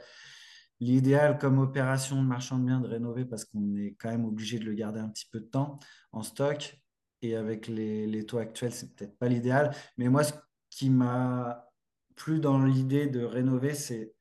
[0.80, 4.60] l'idéal comme opération de marchand de biens de rénover parce qu'on est quand même obligé
[4.60, 5.78] de le garder un petit peu de temps
[6.14, 6.80] en stock
[7.22, 9.76] et avec les, taux actuels, c'est peut-être pas l'idéal.
[9.98, 10.34] Mais moi, ce
[10.70, 11.70] qui m'a
[12.16, 14.14] plu dans l'idée de rénover, c'est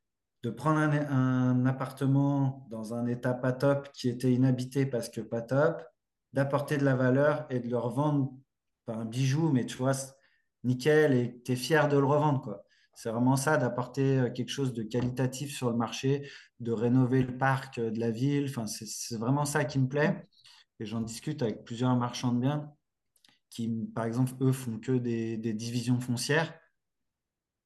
[0.42, 5.42] de prendre un, appartement dans un état pas top qui était inhabité parce que pas
[5.42, 5.82] top,
[6.32, 8.32] d'apporter de la valeur et de le revendre,
[8.86, 9.92] pas un bijou, mais tu vois,
[10.64, 12.42] nickel, et tu es fier de le revendre.
[12.42, 12.64] quoi.
[12.94, 16.28] C'est vraiment ça, d'apporter euh, quelque chose de qualitatif sur le marché,
[16.60, 18.46] de rénover le parc euh, de la ville.
[18.48, 20.26] Enfin, c'est vraiment ça qui me plaît.
[20.80, 22.72] Et j'en discute avec plusieurs marchands de biens
[23.50, 26.58] qui, par exemple, eux, font que des, divisions foncières.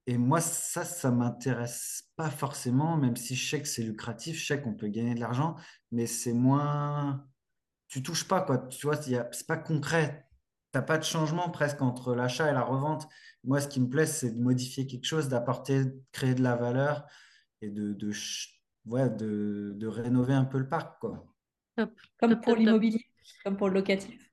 [0.06, 4.36] Et moi, ça, ça ne m'intéresse pas forcément, même si je sais que c'est lucratif,
[4.38, 5.56] je sais qu'on peut gagner de l'argent,
[5.92, 7.24] mais c'est moins.
[7.88, 8.58] Tu touches pas, quoi.
[8.58, 10.26] Tu vois, c'est pas concret.
[10.72, 13.06] Tu n'as pas de changement presque entre l'achat et la revente.
[13.44, 16.56] Moi, ce qui me plaît, c'est de modifier quelque chose, d'apporter, de créer de la
[16.56, 17.06] valeur
[17.60, 18.12] et de, de,
[18.86, 21.24] ouais, de, de rénover un peu le parc, quoi.
[22.18, 23.06] Comme pour l'immobilier,
[23.44, 24.31] comme pour le locatif.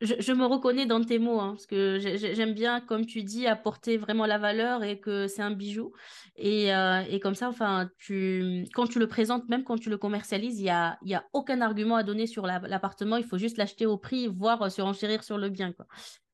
[0.00, 3.96] Je, me reconnais dans tes mots, hein, parce que j'aime bien, comme tu dis, apporter
[3.96, 5.92] vraiment la valeur et que c'est un bijou.
[6.36, 9.98] Et, euh, et, comme ça, enfin, tu, quand tu le présentes, même quand tu le
[9.98, 13.16] commercialises, il n'y a, y a aucun argument à donner sur l'appartement.
[13.16, 15.72] Il faut juste l'acheter au prix, voire se renchérir sur le bien.
[15.72, 15.86] Quoi.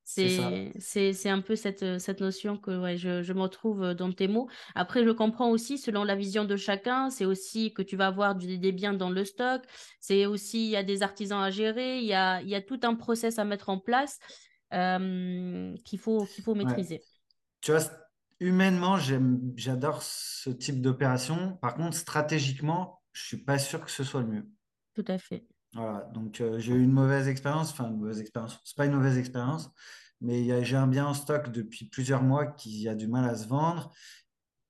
[0.09, 4.49] C'est un peu cette, cette notion que ouais, je, je, me retrouve dans tes mots.
[4.73, 8.35] Après, je comprends aussi, selon la vision de chacun, c'est aussi que tu vas avoir
[8.35, 9.61] du, des biens dans le stock,
[9.99, 12.61] c'est aussi, il y a des artisans à gérer, il y a, il y a
[12.61, 14.19] tout un process à mettre en place
[14.73, 17.01] euh, qu'il faut, qu'il faut maîtriser.
[17.61, 17.81] Tu vois,
[18.39, 18.97] humainement,
[19.55, 21.57] j'adore ce type d'opération.
[21.61, 24.47] Par contre, stratégiquement, je ne suis pas sûr que ce soit le mieux.
[24.95, 25.45] Tout à fait.
[25.73, 28.93] Voilà, donc euh, j'ai eu une mauvaise expérience, enfin une mauvaise expérience, c'est pas une
[28.93, 29.69] mauvaise expérience,
[30.19, 33.47] mais j'ai un bien en stock depuis plusieurs mois qui a du mal à se
[33.47, 33.93] vendre.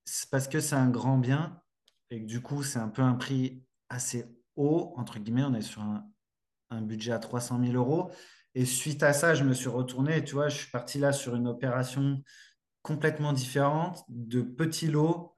[0.05, 1.61] C'est parce que c'est un grand bien
[2.09, 5.61] et que du coup, c'est un peu un prix assez haut, entre guillemets, on est
[5.61, 6.05] sur un,
[6.69, 8.11] un budget à 300 000 euros.
[8.55, 11.35] Et suite à ça, je me suis retourné, tu vois, je suis parti là sur
[11.35, 12.21] une opération
[12.81, 15.35] complètement différente, de petits lots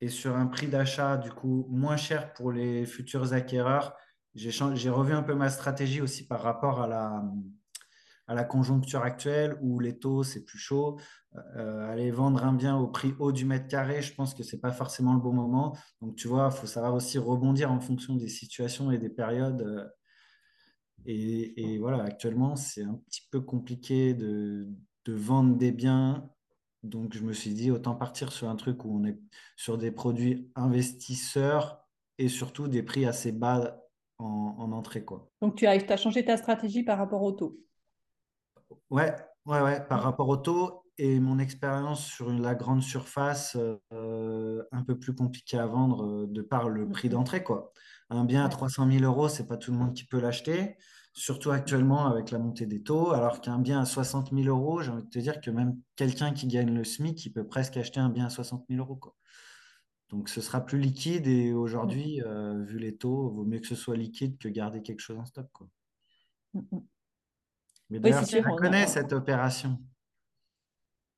[0.00, 3.94] et sur un prix d'achat du coup moins cher pour les futurs acquéreurs.
[4.36, 6.86] J'ai revu un peu ma stratégie aussi par rapport à
[8.28, 11.00] la, conjoncture actuelle où les taux, c'est plus chaud.
[11.56, 14.54] Euh, aller vendre un bien au prix haut du mètre carré, je pense que ce
[14.54, 15.76] n'est pas forcément le bon moment.
[16.02, 19.62] Donc, tu vois, il faut savoir aussi rebondir en fonction des situations et des périodes.
[19.62, 19.88] Euh,
[21.06, 24.68] et, voilà, actuellement, c'est un petit peu compliqué de,
[25.08, 26.28] vendre des biens.
[26.82, 29.18] Donc, je me suis dit, autant partir sur un truc où on est
[29.56, 31.80] sur des produits investisseurs
[32.18, 33.85] et surtout des prix assez bas
[34.18, 35.04] en, en entrée.
[35.04, 35.30] Quoi.
[35.40, 37.58] Donc, tu as, as changé ta stratégie par rapport au taux
[38.90, 39.14] Ouais,
[39.46, 43.56] ouais, ouais, par rapport au taux et mon expérience sur la grande surface,
[43.92, 47.42] euh, un peu plus compliquée à vendre euh, de par le prix d'entrée.
[47.42, 47.72] Quoi.
[48.10, 50.76] Un bien à 300 000 euros, ce n'est pas tout le monde qui peut l'acheter,
[51.12, 54.90] surtout actuellement avec la montée des taux, alors qu'un bien à 60 000 euros, j'ai
[54.90, 58.00] envie de te dire que même quelqu'un qui gagne le SMIC, il peut presque acheter
[58.00, 58.96] un bien à 60 000 euros.
[58.96, 59.14] Quoi.
[60.10, 63.66] Donc ce sera plus liquide et aujourd'hui, euh, vu les taux, il vaut mieux que
[63.66, 65.48] ce soit liquide que garder quelque chose en stock.
[65.52, 65.68] Quoi.
[67.90, 69.78] Mais d'ailleurs, tu connais cette opération?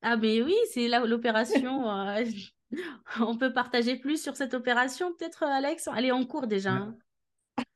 [0.01, 1.89] Ah, mais oui, c'est là l'opération.
[1.89, 2.25] Euh,
[3.19, 5.89] on peut partager plus sur cette opération, peut-être, Alex?
[5.95, 6.71] Elle est en cours déjà.
[6.71, 6.97] Hein.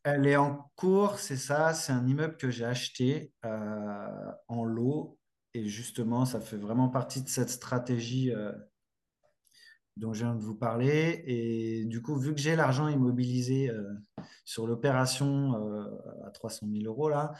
[0.04, 1.73] Elle est en cours, c'est ça.
[1.73, 5.19] C'est un immeuble que j'ai acheté euh, en lot.
[5.54, 8.32] Et justement, ça fait vraiment partie de cette stratégie
[9.97, 11.23] dont je viens de vous parler.
[11.25, 13.71] Et du coup, vu que j'ai l'argent immobilisé
[14.45, 15.53] sur l'opération
[16.25, 17.34] à 300 000 euros, là,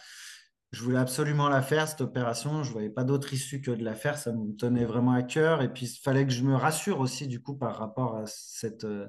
[0.74, 2.64] je voulais absolument la faire, cette opération.
[2.64, 4.18] Je ne voyais pas d'autre issue que de la faire.
[4.18, 5.62] Ça me tenait vraiment à cœur.
[5.62, 8.84] Et puis, il fallait que je me rassure aussi, du coup, par rapport à cette.
[8.84, 9.08] Euh,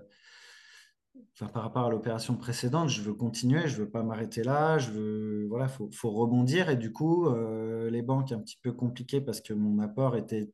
[1.32, 4.76] enfin, par rapport à l'opération précédente, je veux continuer, je ne veux pas m'arrêter là,
[4.76, 6.68] je veux, voilà, faut, faut rebondir.
[6.68, 10.50] Et du coup, euh, les banques, un petit peu compliqué parce que mon apport était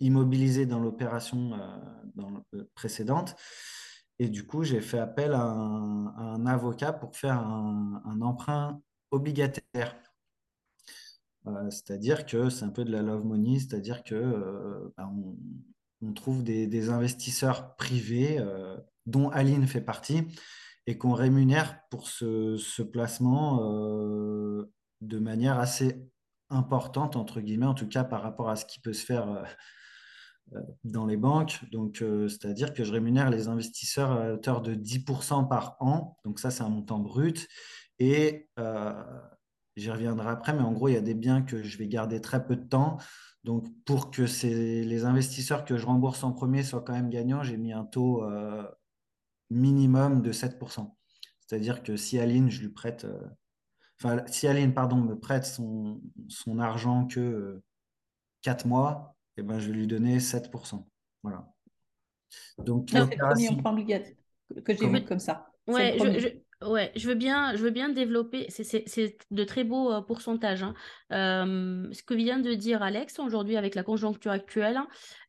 [0.00, 3.36] immobilisé dans l'opération euh, précédente.
[4.18, 8.80] Et du coup, j'ai fait appel à un, avocat pour faire un emprunt
[9.10, 9.94] obligataire.
[11.48, 15.10] Euh, c'est-à-dire que c'est un peu de la love money, c'est-à-dire que euh, bah,
[16.02, 20.26] on, trouve des, investisseurs privés, euh, dont Aline fait partie,
[20.86, 23.58] et qu'on rémunère pour ce, placement
[25.00, 26.08] de manière assez
[26.50, 29.44] importante, entre guillemets, en tout cas par rapport à ce qui peut se faire
[30.84, 31.60] dans les banques.
[31.70, 36.16] Donc, c'est-à-dire que je rémunère les investisseurs à hauteur de 10% par an.
[36.24, 37.48] Donc, ça, c'est un montant brut.
[37.98, 38.48] Et
[39.78, 42.20] J'y reviendrai après, mais en gros, il y a des biens que je vais garder
[42.20, 42.98] très peu de temps.
[43.44, 47.56] Donc, pour que les investisseurs que je rembourse en premier soient quand même gagnants, j'ai
[47.56, 48.66] mis un taux euh,
[49.50, 50.92] minimum de 7%.
[51.46, 53.22] C'est-à-dire que si Aline, je lui prête, euh,
[54.00, 57.62] enfin, si Aline, pardon, me prête son, son argent que
[58.42, 60.84] 4 euh, mois, eh ben, je vais lui donner 7%.
[61.22, 61.48] Voilà.
[62.58, 64.14] Donc, c'est le premier emprunt obligataire
[64.64, 65.50] que j'ai vu comme ça.
[65.66, 66.28] Ouais, je,
[66.66, 68.46] Ouais, je veux bien, je veux bien développer.
[68.48, 70.64] C'est de très beaux euh, pourcentages.
[70.64, 70.74] Hein.
[71.10, 74.80] ce que vient de dire Alex aujourd'hui avec la conjoncture actuelle,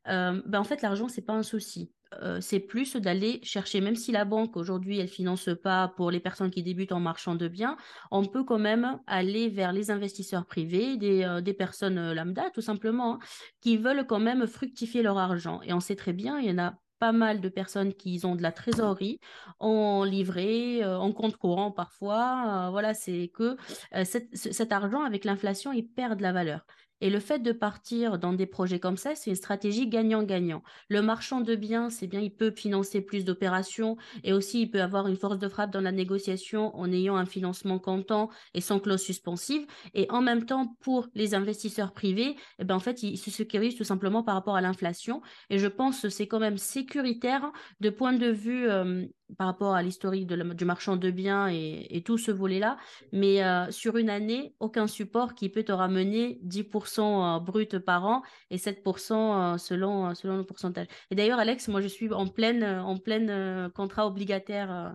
[0.06, 1.92] ben en fait l'argent c'est pas un souci.
[2.40, 6.50] C'est plus d'aller chercher, même si la banque aujourd'hui elle finance pas pour les personnes
[6.50, 7.76] qui débutent en marchand de biens,
[8.10, 13.14] on peut quand même aller vers les investisseurs privés, des, des personnes lambda tout simplement,
[13.14, 13.18] hein,
[13.60, 15.60] qui veulent quand même fructifier leur argent.
[15.62, 18.36] Et on sait très bien, il y en a pas mal de personnes qui ont
[18.36, 19.18] de la trésorerie
[19.58, 22.66] en livret, euh, en compte courant parfois.
[22.66, 23.56] Euh, voilà, c'est que
[23.96, 26.66] euh, cet argent, avec l'inflation, il perd de la valeur.
[27.00, 30.62] Et le fait de partir dans des projets comme ça, c'est une stratégie gagnant-gagnant.
[30.88, 34.82] Le marchand de biens, c'est bien, il peut financer plus d'opérations et aussi il peut
[34.82, 38.80] avoir une force de frappe dans la négociation en ayant un financement comptant et sans
[38.80, 39.66] clause suspensive.
[39.94, 43.76] Et en même temps, pour les investisseurs privés, eh ben, en fait, ils se sécurisent
[43.76, 45.22] tout simplement par rapport à l'inflation.
[45.48, 49.06] Et je pense que c'est quand même sécuritaire de point de vue euh,
[49.38, 52.76] par rapport à l'historique du marchand de biens et, tout ce volet-là.
[53.12, 58.04] Mais euh, sur une année, aucun support qui peut te ramener 10% euh, brut par
[58.04, 60.86] an et 7% euh, selon, selon le pourcentage.
[61.10, 64.94] Et d'ailleurs, Alex, moi, je suis en pleine, en pleine contrat obligataire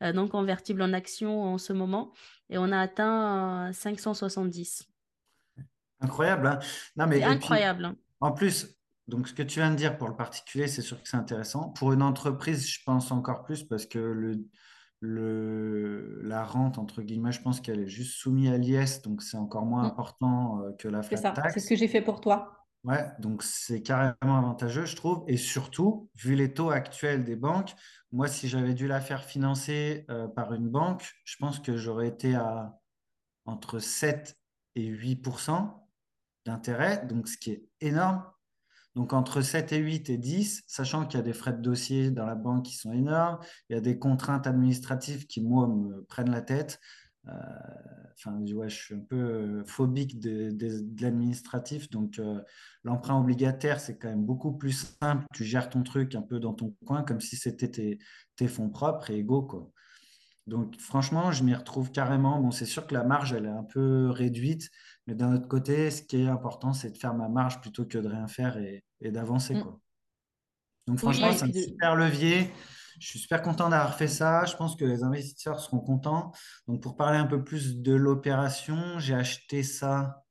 [0.00, 2.12] non convertible en actions en ce moment
[2.50, 4.86] et on a atteint 570.
[6.00, 6.46] Incroyable.
[6.46, 6.58] Hein
[6.96, 7.86] non, mais, incroyable.
[7.86, 7.96] Hein.
[8.20, 11.08] en plus, donc, ce que tu viens de dire pour le particulier, c'est sûr que
[11.08, 11.70] c'est intéressant.
[11.70, 14.46] Pour une entreprise, je pense encore plus parce que le,
[15.00, 19.36] le, la rente, entre guillemets, je pense qu'elle est juste soumise à l'IS, donc c'est
[19.36, 19.86] encore moins mm.
[19.86, 22.64] important euh, que la flat C'est ce que j'ai fait pour toi.
[22.84, 25.24] Ouais, donc c'est carrément avantageux, je trouve.
[25.26, 27.74] Et surtout, vu les taux actuels des banques,
[28.12, 32.08] moi, si j'avais dû la faire financer euh, par une banque, je pense que j'aurais
[32.08, 32.78] été à
[33.46, 34.36] entre 7
[34.74, 35.70] et 8%
[36.46, 38.22] d'intérêt, donc ce qui est énorme.
[38.94, 42.10] Donc entre 7 et 8 et 10, sachant qu'il y a des frais de dossier
[42.10, 46.02] dans la banque qui sont énormes, il y a des contraintes administratives qui, moi, me
[46.04, 46.80] prennent la tête.
[47.26, 47.32] Euh,
[48.12, 50.54] enfin, je suis un peu euh, phobique de,
[51.00, 51.90] l'administratif.
[51.90, 52.40] Donc, euh,
[52.84, 55.24] l'emprunt obligataire, c'est quand même beaucoup plus simple.
[55.34, 57.98] Tu gères ton truc un peu dans ton coin, comme si c'était tes,
[58.36, 59.42] tes, fonds propres et égaux.
[59.42, 59.72] Quoi.
[60.46, 62.38] Donc, franchement, je m'y retrouve carrément.
[62.38, 64.70] Bon, c'est sûr que la marge, elle est un peu réduite,
[65.06, 67.98] mais d'un autre côté, ce qui est important, c'est de faire ma marge plutôt que
[67.98, 69.54] de rien faire et, d'avancer.
[69.54, 69.64] Mm.
[70.86, 72.52] Donc, franchement, c'est un super levier.
[73.00, 74.44] Je suis super content d'avoir fait ça.
[74.44, 76.32] Je pense que les investisseurs seront contents.
[76.68, 80.24] Donc, pour parler un peu plus de l'opération, j'ai acheté ça.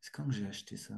[0.00, 0.94] C'est quand que j'ai acheté ça?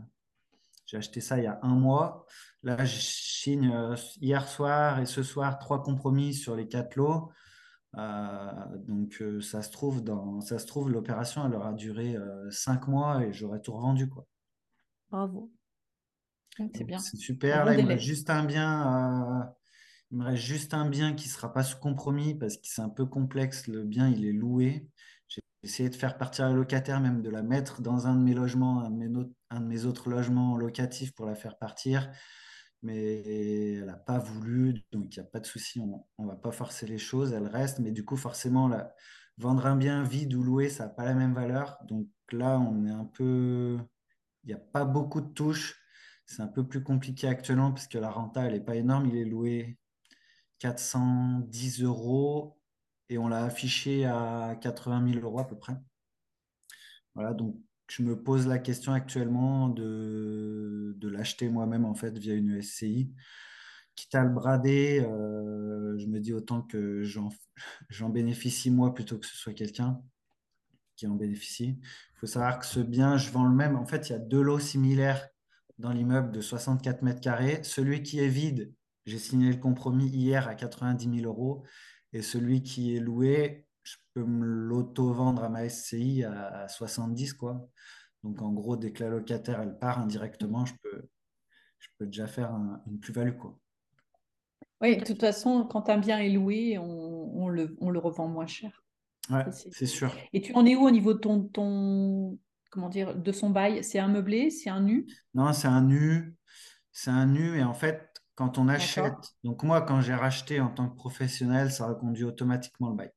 [0.86, 2.26] J'ai acheté ça il y a un mois.
[2.62, 7.30] Là, je signe euh, hier soir et ce soir trois compromis sur les quatre lots.
[7.96, 12.50] Euh, donc euh, ça se trouve dans ça se trouve l'opération elle aura duré euh,
[12.50, 14.26] cinq mois et j'aurais tout revendu quoi.
[15.10, 15.50] Bravo.
[16.74, 16.98] C'est bien.
[16.98, 17.72] C'est super.
[17.72, 19.54] il me reste juste un bien.
[20.10, 22.88] il me reste juste un bien qui sera pas sous compromis parce que c'est un
[22.88, 23.66] peu complexe.
[23.66, 24.88] Le bien il est loué.
[25.28, 28.34] J'ai essayé de faire partir la locataire, même de la mettre dans un de mes
[28.34, 32.10] logements, un de mes autres logements locatifs pour la faire partir
[32.86, 36.36] mais elle n'a pas voulu, donc il n'y a pas de souci, on ne va
[36.36, 38.70] pas forcer les choses, elle reste, mais du coup, forcément,
[39.38, 41.78] vendre un bien vide ou loué, ça n'a pas la même valeur.
[41.84, 43.78] Donc là, on est un peu.
[44.44, 45.80] Il n'y a pas beaucoup de touches.
[46.26, 49.06] C'est un peu plus compliqué actuellement parce que la renta, elle n'est pas énorme.
[49.06, 49.78] Il est loué
[50.58, 52.58] 410 euros
[53.08, 55.76] et on l'a affiché à 80 000 euros à peu près.
[57.14, 57.56] Voilà, donc
[57.88, 63.12] je me pose la question actuellement de, l'acheter moi-même en fait via une SCI.
[63.94, 69.26] Quitte à le brader, euh, je me dis autant que j'en bénéficie moi plutôt que
[69.26, 70.02] ce soit quelqu'un
[70.96, 71.78] qui en bénéficie.
[71.80, 73.76] Il faut savoir que ce bien, je vends le même.
[73.76, 75.28] En fait, il y a deux lots similaires
[75.78, 77.62] dans l'immeuble de 64 mètres carrés.
[77.62, 78.72] Celui qui est vide,
[79.04, 81.64] j'ai signé le compromis hier à 90 000 euros.
[82.12, 87.68] Et celui qui est loué, je peux me l'auto-vendre à ma SCI à, 70, quoi.
[88.24, 91.08] Donc, en gros, dès que la locataire, elle part indirectement, je peux,
[91.78, 92.52] je peux déjà faire
[92.86, 93.56] une plus-value, quoi.
[94.80, 98.28] Oui, de toute façon, quand un bien est loué, on, on, le, on le, revend
[98.28, 98.84] moins cher.
[99.30, 100.14] Ouais, c'est sûr.
[100.32, 102.38] Et tu en es où au niveau de ton, ton
[102.70, 103.82] comment dire, de son bail?
[103.84, 104.50] C'est un meublé?
[104.50, 105.06] C'est un nu?
[105.34, 106.36] Non, c'est un nu.
[106.92, 107.56] C'est un nu.
[107.56, 111.70] Et en fait, quand on achète, donc moi, quand j'ai racheté en tant que professionnel,
[111.70, 113.10] ça reconduit automatiquement le bail.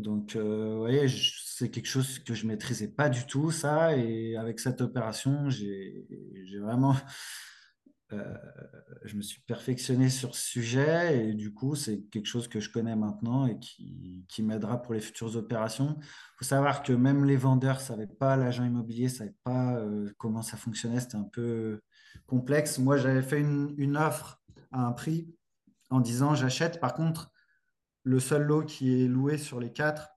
[0.00, 3.96] Donc, euh, vous voyez, c'est quelque chose que je ne maîtrisais pas du tout, ça.
[3.96, 6.06] Et avec cette opération, j'ai
[6.60, 6.96] vraiment.
[8.12, 8.34] Euh,
[9.04, 12.68] je me suis perfectionné sur ce sujet et du coup, c'est quelque chose que je
[12.68, 15.96] connais maintenant et qui, m'aidera pour les futures opérations.
[16.00, 19.76] Il faut savoir que même les vendeurs ne savaient pas, l'agent immobilier ne savait pas
[19.76, 20.98] euh, comment ça fonctionnait.
[20.98, 21.80] C'était un peu
[22.26, 22.80] complexe.
[22.80, 25.32] Moi, j'avais fait une offre à un prix
[25.90, 26.80] en disant j'achète.
[26.80, 27.30] Par contre,
[28.02, 30.08] le seul lot qui est loué sur les quatre,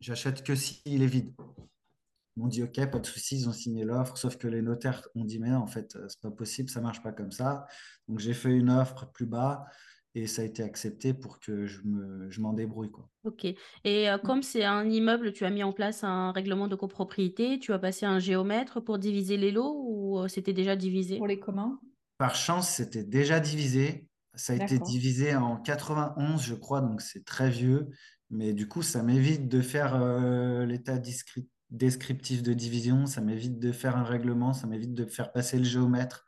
[0.00, 1.34] j'achète que s'il est vide.
[2.36, 5.06] Ils m'ont dit OK, pas de souci, ils ont signé l'offre, sauf que les notaires
[5.14, 7.66] ont dit mais non, en fait, c'est pas possible, ça marche pas comme ça.
[8.08, 9.66] Donc j'ai fait une offre plus bas
[10.14, 13.08] et ça a été accepté pour que je me je m'en débrouille quoi.
[13.24, 13.44] Ok.
[13.44, 17.58] Et euh, comme c'est un immeuble, tu as mis en place un règlement de copropriété,
[17.58, 21.18] tu as passé un géomètre pour diviser les lots ou euh, c'était déjà divisé?
[21.18, 21.78] Pour les communs
[22.18, 24.09] Par chance, c'était déjà divisé.
[24.34, 27.88] Ça a été divisé en 91, je crois, donc c'est très vieux.
[28.30, 30.98] Mais du coup, ça m'évite de faire euh, l'état
[31.70, 35.64] descriptif de division, ça m'évite de faire un règlement, ça m'évite de faire passer le
[35.64, 36.24] géomètre.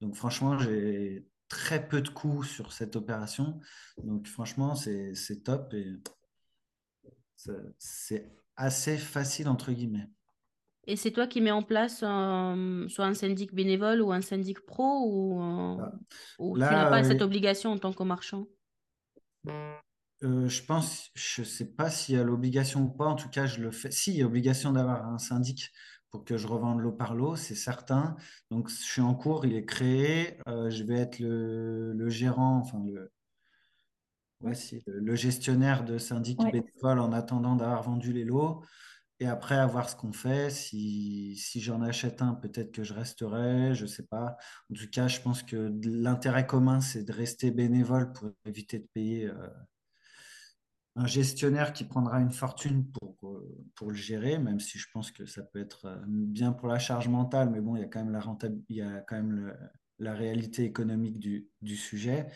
[0.00, 3.60] Donc franchement, j'ai très peu de coûts sur cette opération.
[4.02, 6.00] Donc franchement, c'est top et
[7.78, 10.08] c'est assez facile, entre guillemets.
[10.86, 15.04] Et c'est toi qui mets en place soit un syndic bénévole ou un syndic pro
[15.06, 15.92] ou, ah.
[16.38, 18.46] tu n'as pas cette obligation en tant que marchand?
[20.24, 23.06] Euh, je pense, je ne sais pas s'il y a l'obligation ou pas.
[23.06, 23.90] En tout cas, je le fais.
[23.90, 25.72] Si, il y a obligation d'avoir un syndic
[26.10, 28.16] pour que je revende l'eau par l'eau, c'est certain.
[28.50, 30.38] Donc, je suis en cours, il est créé.
[30.46, 33.10] Euh, je vais être le, gérant, enfin le,
[34.86, 38.62] le, gestionnaire de syndic bénévole en attendant d'avoir vendu les lots.
[39.22, 40.50] Et après, à voir ce qu'on fait.
[40.50, 44.36] Si, si j'en achète un, peut-être que je resterai, je ne sais pas.
[44.68, 48.88] En tout cas, je pense que l'intérêt commun, c'est de rester bénévole pour éviter de
[48.92, 49.48] payer, euh,
[50.96, 53.44] un gestionnaire qui prendra une fortune pour,
[53.76, 57.06] pour le gérer, même si je pense que ça peut être bien pour la charge
[57.06, 58.20] mentale, mais bon, il y a quand même la,
[58.70, 59.56] il y a quand même
[60.00, 62.26] la réalité économique du, du sujet.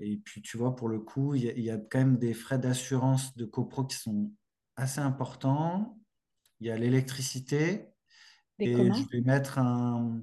[0.00, 2.32] et puis, tu vois, pour le coup, il y, il y a quand même des
[2.32, 4.32] frais d'assurance de copro qui sont
[4.76, 5.98] assez importants.
[6.60, 7.86] Il y a l'électricité.
[8.58, 10.22] Et je vais mettre un,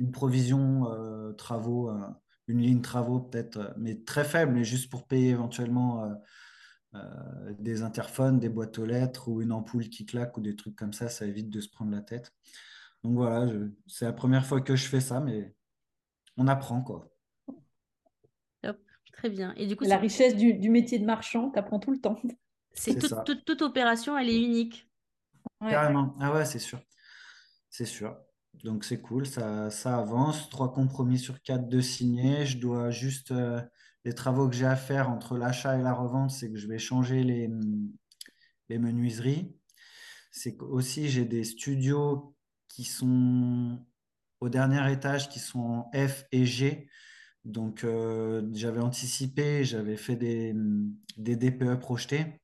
[0.00, 2.00] une provision euh, travaux, euh,
[2.48, 6.12] une ligne travaux peut-être, euh, mais très faible, mais juste pour payer éventuellement
[7.60, 10.92] des interphones, des boîtes aux lettres ou une ampoule qui claque ou des trucs comme
[10.92, 12.32] ça, ça évite de se prendre la tête.
[13.04, 13.48] Donc voilà,
[13.86, 15.54] c'est la première fois que je fais ça, mais
[16.36, 17.08] on apprend quoi.
[19.12, 19.54] très bien.
[19.56, 22.20] Et du coup, la richesse du, du, métier de marchand, tu apprends tout le temps.
[22.72, 24.88] C'est toute, toute, opération, elle est unique.
[25.60, 26.14] Carrément.
[26.20, 26.80] Ah ouais, c'est sûr.
[27.68, 28.16] C'est sûr.
[28.64, 30.48] Donc c'est cool, ça, ça, avance.
[30.50, 32.46] Trois compromis sur quatre de signés.
[32.46, 33.60] Je dois juste euh,
[34.04, 36.78] les travaux que j'ai à faire entre l'achat et la revente, c'est que je vais
[36.78, 37.48] changer les,
[38.68, 39.54] les menuiseries.
[40.30, 42.34] C'est aussi j'ai des studios
[42.68, 43.78] qui sont
[44.40, 46.88] au dernier étage, qui sont en F et G.
[47.44, 50.54] Donc euh, j'avais anticipé, j'avais fait des,
[51.16, 52.40] des DPE projetés.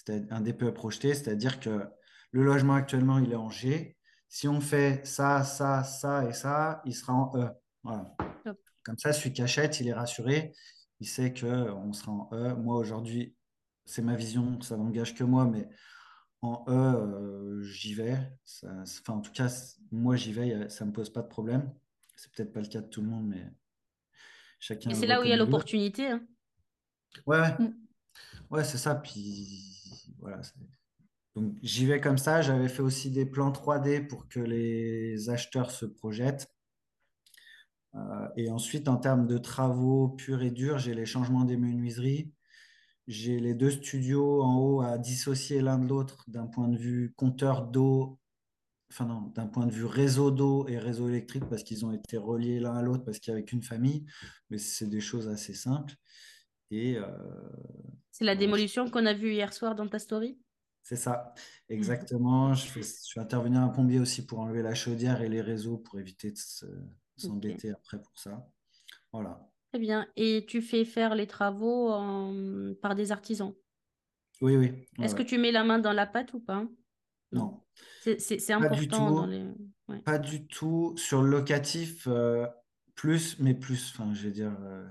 [0.00, 1.84] C'était un DPE projeté, c'est-à-dire que
[2.32, 3.96] le logement actuellement il est en G
[4.30, 7.50] si on fait ça, ça, ça et ça, il sera en E.
[8.84, 10.54] Comme ça, celui qui achète, il est rassuré.
[11.00, 12.54] Il sait qu'on sera en E.
[12.54, 13.34] Moi, aujourd'hui,
[13.84, 15.68] c'est ma vision, ça n'engage que moi, mais
[16.42, 18.16] en E, euh, j'y vais.
[18.62, 19.48] enfin, en tout cas,
[19.90, 21.74] moi, j'y vais, ça ne me pose pas de problème.
[22.14, 23.44] C'est peut-être pas le cas de tout le monde, mais
[24.60, 24.90] chacun.
[24.90, 26.06] Et c'est là où il y a l'opportunité.
[26.06, 26.24] Hein.
[27.26, 27.58] Ouais, ouais.
[27.58, 27.74] Mm.
[28.50, 28.94] Ouais, c'est ça.
[28.94, 30.40] Puis voilà,
[31.62, 32.42] j'y vais comme ça.
[32.42, 36.48] J'avais fait aussi des plans 3D pour que les acheteurs se projettent.
[37.94, 42.32] Euh, et ensuite, en termes de travaux purs et durs, j'ai les changements des menuiseries.
[43.06, 47.12] J'ai les deux studios en haut à dissocier l'un de l'autre d'un point de vue
[47.16, 48.20] compteur d'eau,
[48.90, 52.16] enfin non, d'un point de vue réseau d'eau et réseau électrique parce qu'ils ont été
[52.18, 54.06] reliés l'un à l'autre parce qu'il n'y avait qu'une famille.
[54.50, 55.94] Mais c'est des choses assez simples.
[56.70, 57.06] Et euh,
[58.10, 60.38] c'est la démolition qu'on a vue hier soir dans ta story?
[60.82, 61.34] C'est ça,
[61.68, 61.72] mmh.
[61.72, 62.54] exactement.
[62.54, 65.98] Je, suis intervenu à un plombier aussi pour enlever la chaudière et les réseaux pour
[65.98, 66.38] éviter de
[67.16, 68.46] s'embêter après pour ça.
[69.12, 69.48] Voilà.
[69.72, 70.06] Très bien.
[70.16, 71.90] Et tu fais faire les travaux
[72.80, 73.54] par des artisans?
[74.40, 74.86] Oui, oui.
[75.02, 76.66] Est-ce que tu mets la main dans la pâte ou pas?
[77.32, 77.62] Non.
[78.00, 79.10] C'est important.
[79.10, 79.44] Dans les...
[80.04, 80.94] Pas du tout.
[80.96, 82.46] Sur le locatif, euh,
[82.94, 83.92] plus, mais plus.
[83.92, 84.56] Enfin, je vais dire.
[84.62, 84.88] Euh,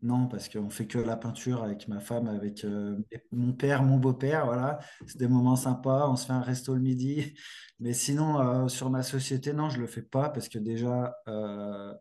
[0.00, 2.96] non, parce qu'on fait que la peinture avec ma femme, avec euh,
[3.32, 4.78] mon père, mon beau-père, voilà.
[5.06, 7.34] C'est des moments sympas, on se fait un resto le midi.
[7.80, 11.16] Mais sinon, euh, sur ma société, non, je ne le fais pas parce que déjà,
[11.26, 11.92] euh,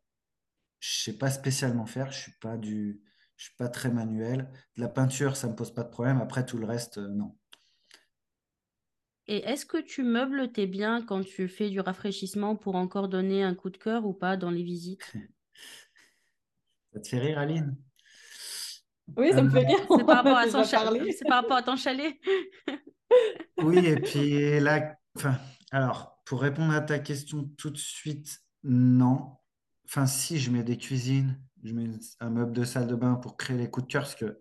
[0.79, 3.01] je ne sais pas spécialement faire, je ne suis, pas du,
[3.35, 4.47] je suis pas très manuel.
[4.75, 6.21] De la peinture, ça ne me pose pas de problème.
[6.21, 7.35] Après, tout le reste, non.
[9.25, 13.43] Et est-ce que tu meubles tes biens quand tu fais du rafraîchissement pour encore donner
[13.43, 15.01] un coup de cœur ou pas dans les visites?
[16.93, 17.75] Ça te fait rire, Aline?
[19.15, 19.79] Oui, ça me fait rire.
[19.89, 21.15] C'est par, rapport à ton chalet.
[21.17, 22.15] C'est par rapport à ton chalet.
[23.63, 25.37] oui, et puis là, enfin,
[25.71, 29.37] alors, pour répondre à ta question tout de suite, non.
[29.85, 31.89] Enfin, si, je mets des cuisines, je mets
[32.19, 34.39] un meuble de salle de bain pour créer les coups de cœur, parce que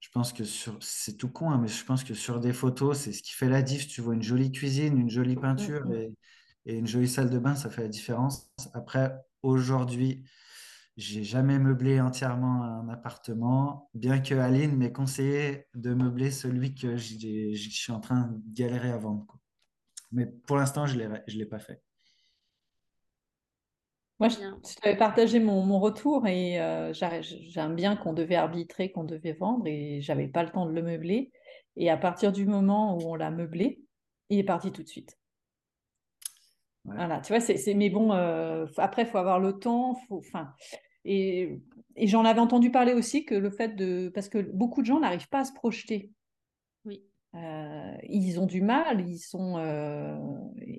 [0.00, 2.98] je pense que sur, c'est tout con, hein, mais je pense que sur des photos,
[2.98, 3.88] c'est ce qui fait la diff.
[3.88, 6.12] Tu vois une jolie cuisine, une jolie peinture et,
[6.66, 8.50] et une jolie salle de bain, ça fait la différence.
[8.74, 10.24] Après, aujourd'hui,
[10.96, 16.96] j'ai jamais meublé entièrement un appartement, bien que Aline m'ait conseillé de meubler celui que
[16.96, 19.38] je suis en train de galérer à vendre.
[20.12, 21.82] Mais pour l'instant, je ne l'ai pas fait.
[24.20, 24.36] Moi, je,
[24.80, 29.66] t'avais partagé mon, retour et euh, j'ai un bien qu'on devait arbitrer, qu'on devait vendre
[29.66, 31.32] et j'avais pas le temps de le meubler.
[31.76, 33.82] Et à partir du moment où on l'a meublé,
[34.30, 35.18] il est parti tout de suite.
[36.84, 39.98] Voilà, tu vois, c'est, mais bon, euh, après, il faut avoir le temps.
[40.10, 40.52] enfin,
[41.04, 41.60] et,
[41.96, 44.10] j'en avais entendu parler aussi que le fait de.
[44.14, 46.10] Parce que beaucoup de gens n'arrivent pas à se projeter.
[46.84, 47.02] Oui.
[47.34, 49.56] Euh, ils ont du mal, ils sont.
[49.56, 50.18] Euh,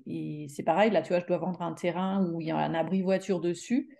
[0.06, 2.58] et c'est pareil, là, tu vois, je dois vendre un terrain où il y a
[2.58, 3.98] un abri voiture dessus.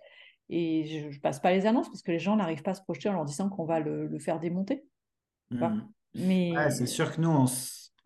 [0.48, 2.82] Et je, ne passe pas les annonces parce que les gens n'arrivent pas à se
[2.82, 4.84] projeter en leur disant qu'on va le, faire démonter.
[5.50, 5.80] Mmh.
[6.14, 7.46] Mais c'est sûr que nous, on,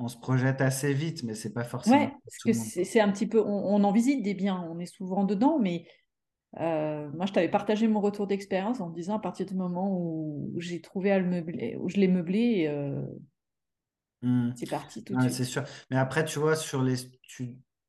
[0.01, 1.97] on se projette assez vite, mais c'est pas forcément.
[1.97, 5.25] Ouais, parce que c'est un petit peu, on, en visite des biens, on est souvent
[5.25, 5.87] dedans, mais
[6.59, 9.89] euh, moi, je t'avais partagé mon retour d'expérience en me disant à partir du moment
[9.93, 13.05] où, j'ai trouvé à le meubler, où je l'ai meublé, euh,
[14.23, 14.53] mmh.
[14.57, 15.33] c'est parti tout de suite.
[15.33, 15.65] C'est sûr.
[15.91, 16.97] Mais après, tu vois, sur les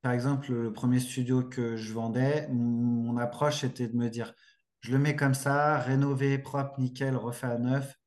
[0.02, 4.34] par exemple, le premier studio que je vendais, mon approche était de me dire,
[4.80, 8.00] je le mets comme ça, rénové, propre, nickel, refait à neuf.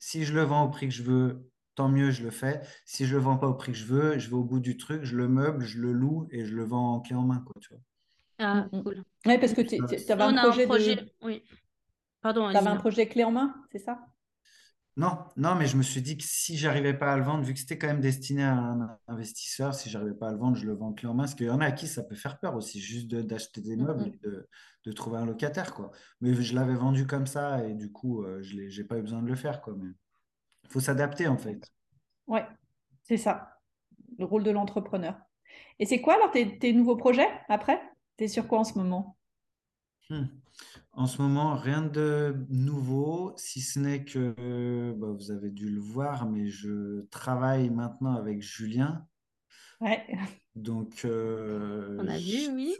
[0.00, 2.60] Si je le vends au prix que je veux, tant mieux, je le fais.
[2.84, 4.76] Si je le vends pas au prix que je veux, je vais au bout du
[4.76, 7.44] truc, je le meuble, je le loue et je le vends en clé en main.
[7.46, 7.82] Quoi, tu vois.
[8.38, 9.04] Ah, mm, cool.
[9.26, 11.08] Oui, parce que tu avais un projet, de...
[11.22, 11.44] Oui.
[12.20, 12.50] Pardon.
[12.50, 14.00] Tu avais un projet clé en main, c'est ça?
[14.98, 17.52] Non, non, mais je me suis dit que si j'arrivais pas à le vendre, vu
[17.52, 20.64] que c'était quand même destiné à un investisseur, si j'arrivais pas à le vendre, je
[20.64, 21.24] le vends clé en main.
[21.24, 23.76] Parce qu'il y en a à qui ça peut faire peur aussi, juste d'acheter des
[23.76, 24.18] meubles et
[24.86, 25.74] de, trouver un locataire.
[25.74, 25.90] Quoi.
[26.22, 29.20] Mais je l'avais vendu comme ça et du coup, euh, je n'ai pas eu besoin
[29.20, 29.60] de le faire.
[29.60, 29.74] Quoi.
[29.76, 29.90] Mais
[30.66, 31.72] il faut s'adapter en fait.
[32.26, 32.40] Oui,
[33.04, 33.60] c'est ça,
[34.18, 35.16] le rôle de l'entrepreneur.
[35.78, 37.80] Et c'est quoi alors tes, nouveaux projets après?
[38.18, 39.16] Tu es sur quoi en ce moment?
[40.10, 40.24] Hmm.
[40.92, 45.80] En ce moment, rien de nouveau, si ce n'est que bah, vous avez dû le
[45.80, 49.06] voir, mais je travaille maintenant avec Julien.
[49.80, 50.06] Ouais.
[50.54, 52.74] Donc, euh, on a vu, oui.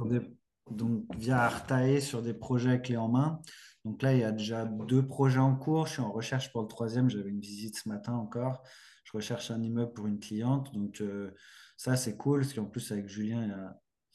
[0.71, 3.41] Donc, via Artae sur des projets clés en main.
[3.85, 5.87] Donc là, il y a déjà deux projets en cours.
[5.87, 7.09] Je suis en recherche pour le troisième.
[7.09, 8.63] J'avais une visite ce matin encore.
[9.05, 10.73] Je recherche un immeuble pour une cliente.
[10.75, 11.31] Donc, euh,
[11.77, 13.45] ça, c'est cool parce qu'en plus, avec Julien,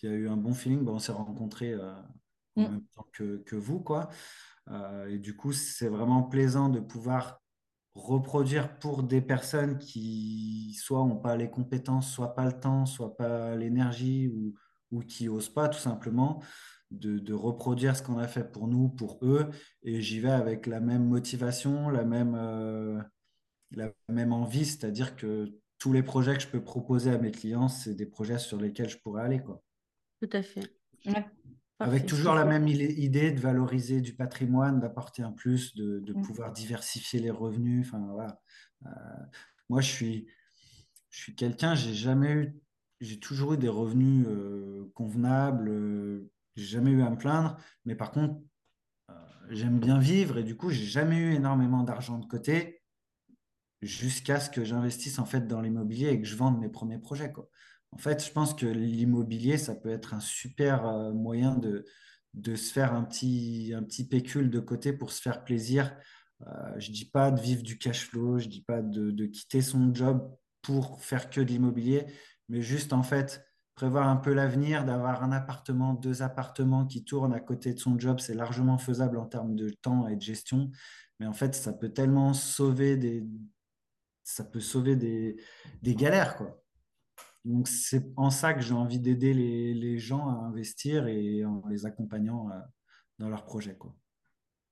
[0.01, 0.85] il y a, eu un bon feeling.
[0.87, 1.71] on s'est rencontrés.
[1.71, 1.93] Euh,
[2.55, 2.71] en mm.
[2.71, 4.09] même temps que, vous, quoi.
[4.69, 7.41] Euh, et du coup, c'est vraiment plaisant de pouvoir
[7.95, 13.15] reproduire pour des personnes qui soit n'ont pas les compétences, soit pas le temps, soit
[13.17, 14.53] pas l'énergie ou,
[14.91, 16.41] ou qui osent pas tout simplement.
[16.91, 19.49] De, reproduire ce qu'on a fait pour nous, pour eux,
[19.81, 23.01] et j'y vais avec la même motivation, la même, euh,
[23.71, 27.69] la même envie, c'est-à-dire que tous les projets que je peux proposer à mes clients,
[27.69, 29.41] c'est des projets sur lesquels je pourrais aller.
[29.41, 29.63] Quoi.
[30.21, 30.75] Tout à fait.
[31.79, 36.21] Avec toujours la même idée de valoriser du patrimoine, d'apporter un plus, de, mm.
[36.21, 37.87] pouvoir diversifier les revenus.
[37.87, 38.39] Enfin, voilà.
[38.85, 38.89] Euh,
[39.69, 40.27] moi, je suis,
[41.09, 42.60] je suis quelqu'un, j'ai jamais eu,
[43.01, 47.95] j'ai toujours eu des revenus euh, convenables, euh, j'ai jamais eu à me plaindre, mais
[47.95, 48.39] par contre,
[49.49, 52.81] j'aime bien vivre et du coup, j'ai jamais eu énormément d'argent de côté
[53.81, 57.33] jusqu'à ce que j'investisse en fait dans l'immobilier et que je vende mes premiers projets.
[57.91, 61.85] En fait, je pense que l'immobilier, ça peut être un super euh, moyen de,
[62.33, 65.95] de se faire un petit, un petit pécule de côté pour se faire plaisir.
[66.47, 69.25] Euh, je ne dis pas de vivre du cash flow, je ne dis pas de,
[69.25, 72.05] quitter son job pour faire que de l'immobilier,
[72.51, 73.43] mais juste en fait
[73.75, 77.97] prévoir un peu l'avenir, d'avoir un appartement, deux appartements qui tournent à côté de son
[77.97, 80.69] job, c'est largement faisable en termes de temps et de gestion.
[81.19, 83.25] Mais en fait, ça peut tellement sauver des,
[84.23, 85.37] ça peut sauver des,
[85.81, 86.61] des galères, quoi.
[87.43, 91.87] Donc, c'est en ça que j'ai envie d'aider les, gens à investir et en les
[91.87, 92.59] accompagnant euh,
[93.17, 93.75] dans leurs projets.
[93.75, 93.95] Quoi.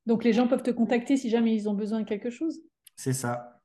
[0.06, 2.60] Donc, les gens peuvent te contacter si jamais ils ont besoin de quelque chose?
[2.96, 3.64] C'est ça.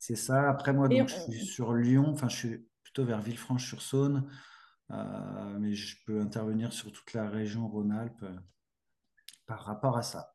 [0.00, 0.48] C'est ça.
[0.48, 4.28] Après, moi, donc, je suis sur Lyon, enfin, je suis plutôt vers Villefranche-sur-Saône,
[4.90, 8.36] euh, mais je peux intervenir sur toute la région Rhône-Alpes euh,
[9.46, 10.34] par rapport à ça.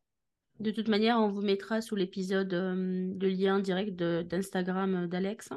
[0.60, 5.50] De toute manière, on vous mettra sous l'épisode le lien direct d'Instagram d'Alex.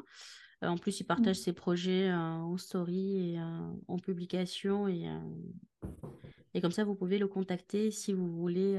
[0.62, 1.42] Euh, en plus, il partage mmh.
[1.42, 4.88] ses projets euh, en story et euh, en publication.
[4.88, 5.08] Et,
[6.52, 8.78] et comme ça, vous pouvez le contacter si vous voulez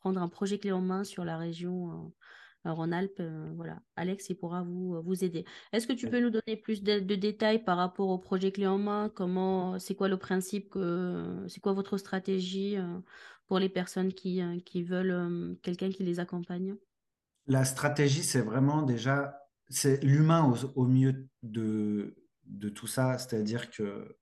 [0.00, 2.12] prendre un projet clé en main sur la région
[2.72, 3.22] Rhône-Alpes.
[3.54, 5.44] voilà, Alex, il pourra vous, vous aider.
[5.72, 8.78] Est-ce que tu peux nous donner plus de, détails par rapport au projet clé en
[8.78, 9.10] main?
[9.14, 10.78] Comment, c'est quoi le principe
[11.48, 12.76] C'est quoi votre stratégie
[13.46, 16.76] pour les personnes qui, qui veulent quelqu'un qui les accompagne?
[17.46, 24.16] La stratégie, c'est vraiment déjà c'est l'humain au, milieu de, de tout ça, c'est-à-dire que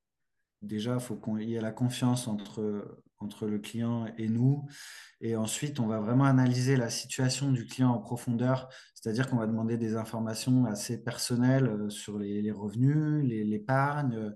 [0.66, 4.66] déjà, il faut qu'il y ait la confiance entre, entre le client et nous.
[5.20, 9.46] Et ensuite, on va vraiment analyser la situation du client en profondeur, c'est-à-dire qu'on va
[9.46, 14.34] demander des informations assez personnelles euh, sur les, les revenus, l'épargne,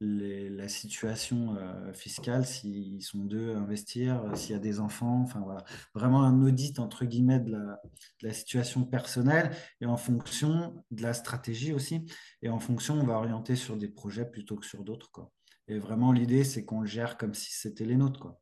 [0.00, 5.40] la situation euh, fiscale, s'ils sont deux à investir, s'il y a des enfants, enfin
[5.40, 7.56] voilà, vraiment un audit entre guillemets de
[8.22, 9.50] la, situation personnelle
[9.80, 12.04] et en fonction de la stratégie aussi.
[12.42, 15.10] Et en fonction, on va orienter sur des projets plutôt que sur d'autres.
[15.68, 18.20] Et vraiment, l'idée, c'est qu'on le gère comme si c'était les nôtres.
[18.20, 18.40] Quoi.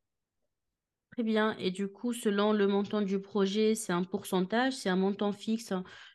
[1.13, 1.57] Très bien.
[1.59, 5.73] Et du coup, selon le montant du projet, c'est un pourcentage, c'est un montant fixe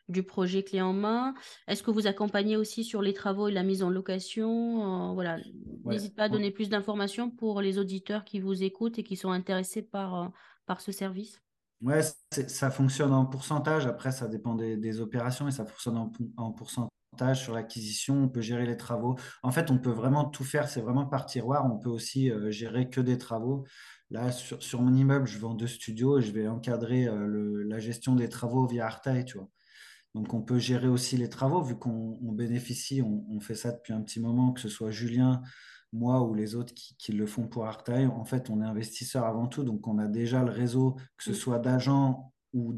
[0.08, 1.34] du projet clé en main.
[1.68, 5.10] Est-ce que vous accompagnez aussi sur les travaux et la mise en location?
[5.10, 5.38] Euh, Voilà.
[5.84, 9.30] N'hésite pas à donner plus d'informations pour les auditeurs qui vous écoutent et qui sont
[9.30, 10.28] intéressés par, euh,
[10.66, 11.40] par ce service.
[11.80, 13.86] Ouais, ça fonctionne en pourcentage.
[13.86, 16.90] Après, ça dépend des, opérations et ça fonctionne en, en pourcentage
[17.34, 18.24] sur l'acquisition.
[18.24, 19.16] On peut gérer les travaux.
[19.42, 20.68] En fait, on peut vraiment tout faire.
[20.68, 21.66] C'est vraiment par tiroir.
[21.66, 23.64] On peut aussi euh, gérer que des travaux.
[24.10, 28.16] Là, sur, mon immeuble, je vends deux studios et je vais encadrer euh, la gestion
[28.16, 29.48] des travaux via Artaï, tu vois.
[30.14, 34.02] Donc, on peut gérer aussi les travaux, vu qu'on bénéficie, on, fait ça depuis un
[34.02, 35.40] petit moment, que ce soit Julien,
[35.92, 38.06] moi ou les autres qui, le font pour Artaï.
[38.06, 41.32] En fait, on est investisseur avant tout, donc on a déjà le réseau, que ce
[41.32, 42.76] soit d'agents ou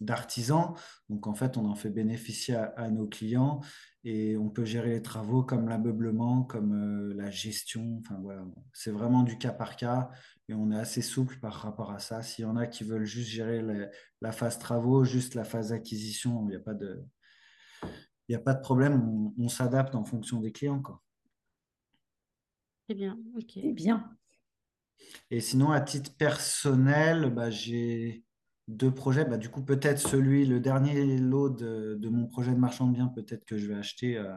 [0.00, 0.74] d'artisans.
[1.08, 3.60] Donc en fait, on en fait bénéficier à, nos clients
[4.04, 7.98] et on peut gérer les travaux comme l'ameublement, comme euh, la gestion.
[8.00, 10.10] Enfin voilà, c'est vraiment du cas par cas
[10.48, 12.22] et on est assez souple par rapport à ça.
[12.22, 13.62] S'il y en a qui veulent juste gérer
[14.20, 17.04] la phase travaux, juste la phase acquisition, il n'y a pas de
[18.28, 20.80] il n'y a pas de problème, on, s'adapte en fonction des clients.
[20.80, 21.02] Quoi.
[22.88, 23.50] C'est bien, ok.
[23.54, 24.16] C'est bien.
[25.30, 28.24] Et sinon, à titre personnel, bah, j'ai
[28.68, 29.24] deux projets.
[29.24, 33.08] Bah, du coup, peut-être celui, le dernier lot de, mon projet de marchand de biens,
[33.08, 34.34] peut-être que je vais acheter euh,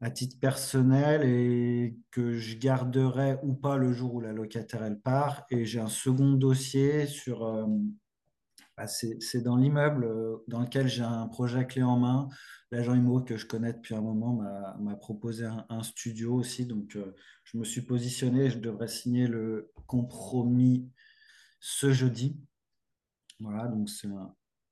[0.00, 5.00] à titre personnel et que je garderai ou pas le jour où la locataire elle
[5.00, 5.44] part.
[5.50, 7.44] Et j'ai un second dossier sur.
[7.44, 7.66] Euh,
[8.76, 12.28] bah, c'est dans l'immeuble euh, dans lequel j'ai un projet clé en main.
[12.70, 14.40] L'agent IMO que je connais depuis un moment
[14.80, 16.64] m'a proposé un, studio aussi.
[16.64, 16.96] Donc,
[17.44, 18.48] je me suis positionné.
[18.48, 20.90] Je devrais signer le compromis
[21.60, 22.40] ce jeudi.
[23.42, 24.08] Voilà, donc c'est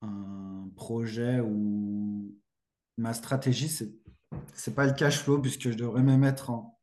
[0.02, 2.34] un, projet où
[2.96, 3.92] ma stratégie, c'est
[4.66, 6.78] n'est pas le cash flow, puisque je devrais me mettre en.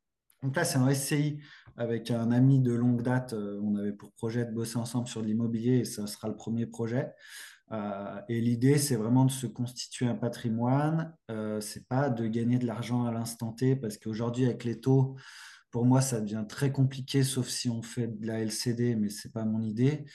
[0.53, 1.39] Là, c'est un SCI
[1.77, 3.33] avec un ami de longue date.
[3.33, 6.67] Euh, on avait pour projet de bosser ensemble sur l'immobilier et ça sera le premier
[6.67, 7.11] projet.
[7.71, 11.15] Euh, et l'idée, c'est vraiment de se constituer un patrimoine.
[11.31, 15.15] Euh, c'est pas de gagner de l'argent à l'instant T, parce qu'aujourd'hui, avec les taux,
[15.71, 19.27] pour moi, ça devient très compliqué, sauf si on fait de la LCD, mais ce
[19.27, 20.05] n'est pas mon idée.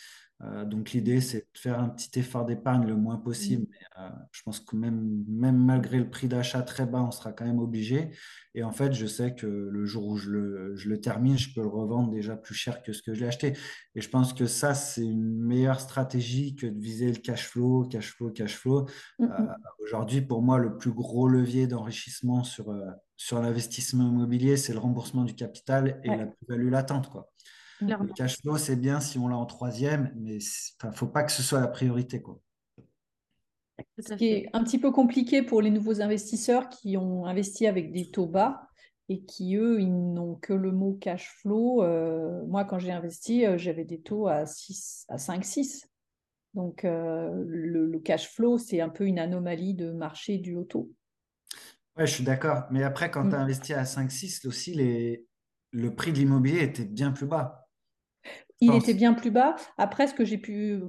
[0.44, 3.64] Euh, donc l'idée, c'est de faire un petit effort d'épargne le moins possible.
[3.64, 4.00] Mm.
[4.00, 7.44] Euh, je pense que même, même malgré le prix d'achat très bas, on sera quand
[7.44, 8.10] même obligé.
[8.54, 11.54] Et en fait, je sais que le jour où je le, je le, termine, je
[11.54, 13.56] peux le revendre déjà plus cher que ce que je l'ai acheté.
[13.94, 17.84] Et je pense que ça, c'est une meilleure stratégie que de viser le cash flow,
[17.84, 18.88] cash flow, cash flow.
[19.18, 19.30] Mm, mm.
[19.30, 19.52] Euh,
[19.84, 22.74] aujourd'hui, pour moi, le plus gros levier d'enrichissement sur,
[23.16, 27.08] sur l'investissement immobilier, c'est le remboursement du capital et la plus-value latente.
[27.08, 27.32] Quoi.
[27.88, 31.22] Le cash flow, c'est bien si on l'a en troisième, mais il ne faut pas
[31.24, 32.20] que ce soit la priorité.
[32.20, 32.40] Quoi.
[33.98, 37.92] Ce qui est un petit peu compliqué pour les nouveaux investisseurs qui ont investi avec
[37.92, 38.68] des taux bas
[39.08, 41.82] et qui, eux, ils n'ont que le mot cash flow.
[41.82, 45.88] Euh, moi, quand j'ai investi, euh, j'avais des taux à, 6, à 5, 6.
[46.54, 50.90] Donc, euh, le, cash flow, c'est un peu une anomalie de marché du auto.
[51.96, 52.64] Ouais, je suis d'accord.
[52.70, 53.42] Mais après, quand tu as mm.
[53.42, 55.26] investi à 5, 6, aussi, les...
[55.72, 57.61] le prix de l'immobilier était bien plus bas.
[58.62, 59.56] Il était bien plus bas.
[59.76, 60.80] Après, ce que j'ai pu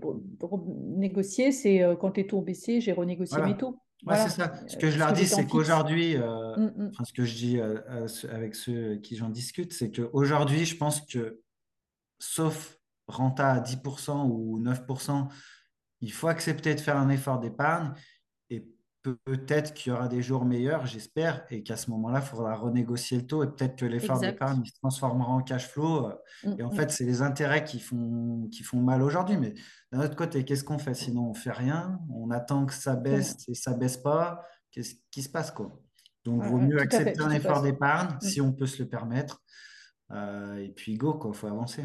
[0.95, 3.79] négocier, c'est euh, quand les taux ont baissé, j'ai renégocié mes taux.
[4.05, 4.53] Ouais, c'est ça.
[4.67, 6.91] Ce que je leur dis, c'est qu'aujourd'hui, euh, mm, mm.
[7.05, 7.79] ce que je dis euh,
[8.29, 11.39] avec ceux qui j'en discute, c'est qu'aujourd'hui, je pense que,
[12.19, 15.27] sauf renta à 10% ou 9%,
[16.01, 17.93] il faut accepter de faire un effort d'épargne
[19.03, 23.17] peut-être qu'il y aura des jours meilleurs, j'espère, et qu'à ce moment-là, il faudra renégocier
[23.17, 26.09] le taux et peut-être que l'effort d'épargne se transformera en cash flow.
[26.43, 26.75] Mm, et en mm.
[26.75, 29.37] fait, c'est les intérêts qui font, qui font mal aujourd'hui.
[29.37, 29.53] Mais
[29.91, 30.93] d'un autre côté, qu'est-ce qu'on fait?
[30.93, 31.99] Sinon, on fait rien.
[32.09, 34.41] On attend que ça baisse et ça baisse pas.
[34.71, 35.79] Qu'est-ce qui se passe quoi?
[36.23, 38.21] Donc, il vaut mieux accepter un effort d'épargne mm.
[38.21, 39.43] si on peut se le permettre.
[40.11, 41.83] Euh, et puis, go, il faut avancer.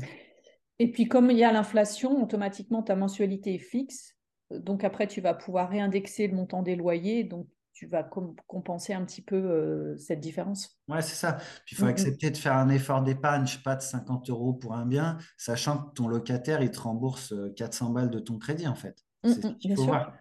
[0.79, 4.18] Et puis, comme il y a l'inflation, automatiquement, ta mensualité est fixe.
[4.51, 7.47] Donc après, tu vas pouvoir réindexer le montant des loyers, donc
[7.79, 10.77] tu vas compenser un petit peu euh, cette différence.
[10.89, 11.35] Ouais, c'est ça.
[11.65, 14.53] Puis il faut accepter de faire un effort d'épargne, je sais pas, de 50 euros
[14.53, 18.37] pour un bien, sachant que ton locataire, il te rembourse 400 euh, balles de ton
[18.37, 19.05] crédit, en fait.
[19.23, 20.13] C'est ce qu'il faut voir.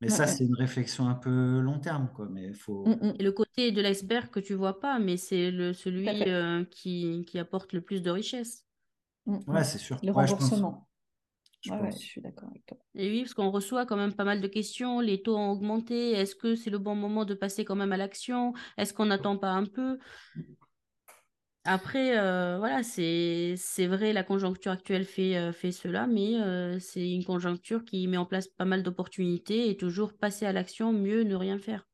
[0.00, 2.26] Mais ça, c'est une réflexion un peu long terme, quoi.
[2.28, 2.84] Mais faut.
[3.18, 7.24] Et le côté de l'iceberg que tu vois pas, mais c'est le celui euh, qui,
[7.26, 8.64] qui, apporte le plus de richesse.
[9.26, 9.98] Ouais, c'est sûr.
[10.02, 10.88] Le remboursement.
[11.66, 12.78] Je, suis d'accord avec toi.
[12.94, 15.00] Et oui, parce qu'on reçoit quand même pas mal de questions.
[15.00, 16.12] Les taux ont augmenté.
[16.12, 18.54] Est-ce que c'est le bon moment de passer quand même à l'action?
[18.76, 19.98] Est-ce qu'on n'attend pas un peu?
[21.66, 27.10] Après, euh, voilà, c'est vrai, la conjoncture actuelle fait, euh, fait cela, mais euh, c'est
[27.10, 31.24] une conjoncture qui met en place pas mal d'opportunités et toujours passer à l'action, mieux
[31.24, 31.88] ne rien faire.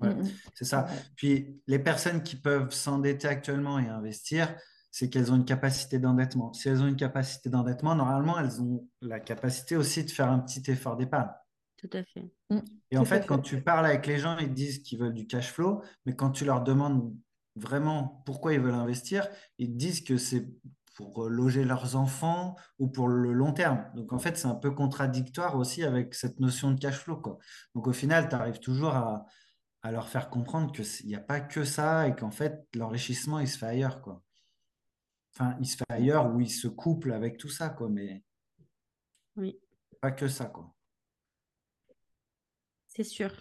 [0.00, 0.30] Mm, mm.
[0.54, 0.86] c'est ça.
[1.16, 4.54] Puis les personnes qui peuvent s'endetter actuellement et investir,
[4.94, 6.52] c'est qu'elles ont une capacité d'endettement.
[6.52, 10.38] Si elles ont une capacité d'endettement, normalement, elles ont la capacité aussi de faire un
[10.38, 11.30] petit effort d'épargne.
[11.76, 12.30] Tout à fait.
[12.50, 12.60] Mm.
[12.92, 15.50] Et en fait, quand tu parles avec les gens, ils disent qu'ils veulent du cash
[15.50, 17.12] flow, mais quand tu leur demandes
[17.56, 19.26] vraiment pourquoi ils veulent investir,
[19.58, 20.46] ils disent que c'est
[20.94, 23.84] pour loger leurs enfants ou pour le long terme.
[23.96, 27.16] Donc en fait, c'est un peu contradictoire aussi avec cette notion de cash flow.
[27.16, 27.40] Quoi.
[27.74, 29.26] Donc au final, tu arrives toujours à,
[29.82, 33.48] à, leur faire comprendre qu'il n'y a pas que ça et qu'en fait, l'enrichissement, il
[33.48, 34.00] se fait ailleurs.
[34.00, 34.22] Quoi.
[35.36, 38.22] Enfin, il se fait ailleurs où il se couple avec tout ça, quoi, mais
[39.36, 39.58] oui.
[40.00, 40.72] pas que ça, quoi.
[42.86, 43.32] C'est sûr.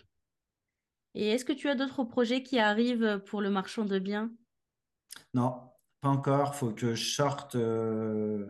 [1.13, 4.31] Et est-ce que tu as d'autres projets qui arrivent pour le marchand de biens?
[5.35, 5.69] Non,
[6.01, 6.53] pas encore.
[6.55, 8.47] Il faut que je sorte euh,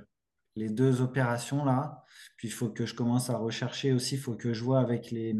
[0.55, 2.05] les deux opérations là.
[2.37, 5.11] Puis il faut que je commence à rechercher aussi, il faut que je vois avec
[5.11, 5.35] les,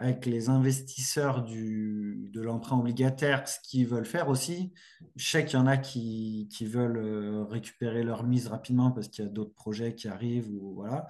[0.00, 4.72] avec les investisseurs du, de l'emprunt obligataire ce qu'ils veulent faire aussi.
[5.14, 9.08] Je sais qu'il y en a qui, qui, veulent euh, récupérer leur mise rapidement parce
[9.08, 10.48] qu'il y a d'autres projets qui arrivent.
[10.50, 11.06] Ou, voilà.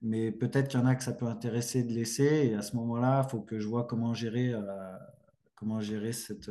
[0.00, 2.48] Mais peut-être qu'il y en a que ça peut intéresser de laisser.
[2.50, 4.60] Et à ce moment-là, il faut que je vois comment gérer, euh,
[5.54, 6.50] comment gérer cette,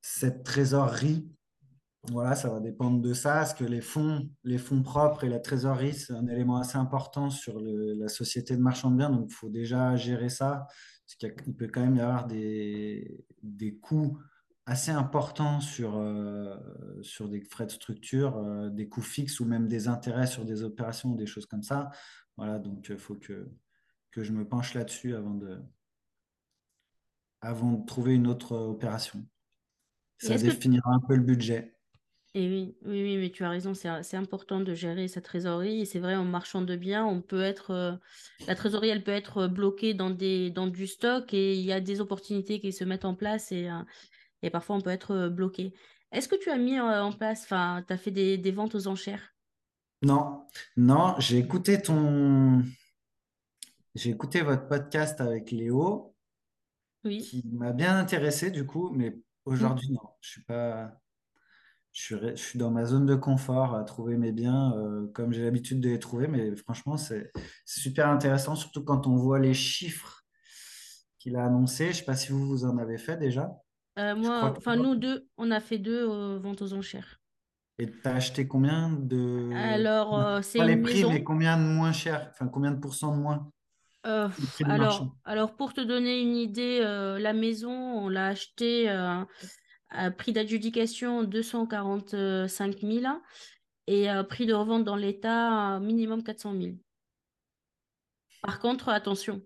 [0.00, 1.28] cette trésorerie
[2.08, 3.34] voilà, ça va dépendre de ça.
[3.34, 7.30] Parce que les fonds, les fonds propres et la trésorerie, c'est un élément assez important
[7.30, 9.10] sur la société de marchand de biens?
[9.10, 10.66] Donc, il faut déjà gérer ça.
[11.06, 14.18] Parce qu'il peut quand même y avoir des, des coûts
[14.66, 16.56] assez importants sur, euh,
[17.02, 20.62] sur des frais de structure, euh, des coûts fixes ou même des intérêts sur des
[20.62, 21.90] opérations ou des choses comme ça.
[22.36, 23.50] Voilà, donc il faut que,
[24.12, 25.60] que je me penche là-dessus avant de,
[27.40, 29.26] avant de trouver une autre opération.
[30.18, 31.79] Ça définira un peu le budget.
[32.34, 35.80] Et oui, oui, oui, mais tu as raison, c'est important de gérer sa trésorerie.
[35.80, 37.96] Et c'est vrai, en marchand de biens, on peut être, euh,
[38.46, 41.80] la trésorerie, elle peut être bloquée dans, des, dans du stock et il y a
[41.80, 43.82] des opportunités qui se mettent en place et, euh,
[44.42, 45.74] et parfois on peut être euh, bloqué.
[46.12, 48.86] Est-ce que tu as mis en place, enfin, tu as fait des, des ventes aux
[48.86, 49.34] enchères?
[50.02, 52.62] Non, non, j'ai écouté ton,
[53.94, 56.14] j'ai écouté votre podcast avec Léo,
[57.04, 57.18] Oui.
[57.18, 59.22] qui m'a bien intéressé du coup, mais mmh.
[59.44, 61.00] aujourd'hui, non, je suis pas
[61.92, 65.80] je suis, dans ma zone de confort à trouver mes biens euh, comme j'ai l'habitude
[65.80, 67.32] de les trouver, mais franchement, c'est
[67.64, 70.22] super intéressant, surtout quand on voit les chiffres
[71.18, 71.86] qu'il a annoncés.
[71.86, 73.50] Je ne sais pas si vous, vous en avez fait déjà.
[73.98, 77.18] Euh, moi, enfin, nous deux, on a fait deux euh, ventes aux enchères.
[77.78, 79.50] Et tu as acheté combien de.
[79.54, 83.50] Alors, c'est les prix, mais combien de moins cher Enfin, combien de pourcents de moins
[84.64, 88.88] alors, alors, pour te donner une idée, la maison, on l'a achetée
[90.16, 93.22] prix d'adjudication 245 000
[93.86, 96.78] et prix de revente dans l'État minimum 400 000.
[98.42, 99.42] Par contre, attention,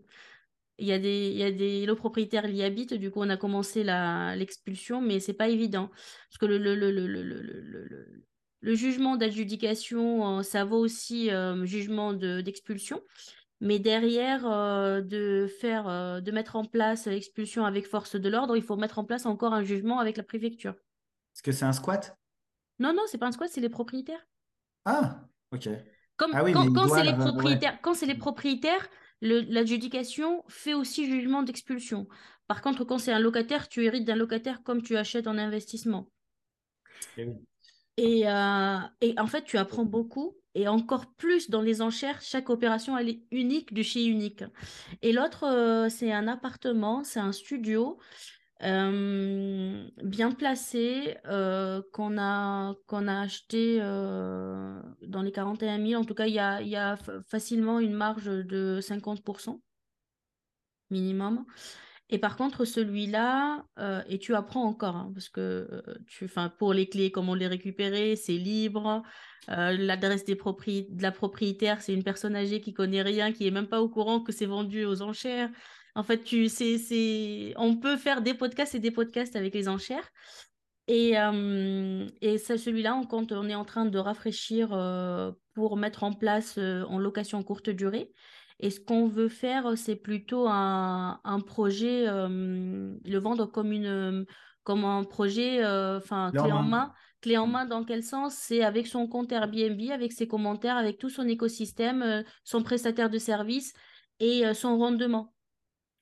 [0.78, 3.36] il y a des, il y a des propriétaires y habitent, du coup on a
[3.36, 5.88] commencé l'expulsion, mais c'est pas évident.
[5.88, 8.24] Parce que le, le, le,
[8.60, 11.30] le jugement d'adjudication, ça vaut aussi
[11.64, 13.02] jugement d'expulsion.
[13.64, 18.58] Mais derrière, euh, de faire, euh, de mettre en place l'expulsion avec force de l'ordre,
[18.58, 20.72] il faut mettre en place encore un jugement avec la préfecture.
[21.34, 22.14] Est-ce que c'est un squat?
[22.78, 24.20] Non, non, c'est pas un squat, c'est les propriétaires.
[24.84, 25.70] Ah, ok.
[26.16, 28.86] Comme, ah quand, c'est les propriétaires, quand c'est les propriétaires,
[29.22, 32.06] l'adjudication fait aussi jugement d'expulsion.
[32.46, 36.10] Par contre, quand c'est un locataire, tu hérites d'un locataire comme tu achètes en investissement.
[37.16, 37.30] Eh
[37.96, 42.50] et, euh, et, en fait, tu apprends beaucoup et encore plus dans les enchères, chaque
[42.50, 44.44] opération elle est unique du chez unique.
[45.02, 47.98] Et l'autre, euh, c'est un appartement, c'est un studio
[48.62, 56.00] euh, bien placé euh, qu'on a, a acheté dans les 41 000.
[56.00, 56.96] En tout cas, il y a, y a
[57.26, 59.60] facilement une marge de 50%
[60.90, 61.44] minimum.
[62.10, 63.64] Et par contre, celui-là,
[64.08, 66.28] et tu apprends encore, hein, parce que tu,
[66.58, 69.02] pour les clés, comment les récupérer, c'est libre.
[69.50, 73.50] Euh, l'adresse des de la propriétaire, c'est une personne âgée qui connaît rien, qui est
[73.50, 75.50] même pas au courant que c'est vendu aux enchères.
[75.94, 80.08] En fait, tu, c'est, on peut faire des podcasts et des podcasts avec les enchères.
[80.86, 86.04] Et, euh, et celui-là, on, compte, on est en train de rafraîchir euh, pour mettre
[86.04, 88.12] en place en location courte durée.
[88.60, 94.26] Et ce qu'on veut faire, c'est plutôt un, un projet, le vendre comme, une,
[94.62, 96.92] comme un projet, enfin, clé en main
[97.24, 97.50] Clé en mm.
[97.50, 98.34] main dans quel sens?
[98.34, 103.08] C'est avec son compte Airbnb, avec ses commentaires, avec tout son écosystème, euh, son prestataire
[103.08, 103.72] de service
[104.20, 105.32] et euh, son rendement.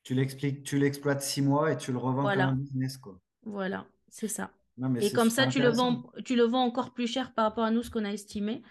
[0.03, 2.97] Tu l'expliques, tu l'exploites six mois et tu le revends comme un business.
[2.97, 3.17] Quoi.
[3.43, 4.51] Voilà, c'est ça.
[4.99, 7.71] et comme ça, tu le, vends, tu le vends encore plus cher par rapport à
[7.71, 8.61] nous, ce qu'on a estimé.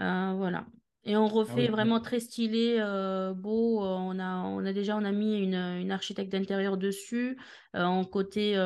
[0.00, 0.66] Euh, voilà.
[1.08, 3.82] Et on ah refait vraiment très stylé, euh, beau.
[3.82, 7.38] Euh, on a, on a déjà on a mis une, une architecte d'intérieur dessus,
[7.74, 8.56] euh, en côté,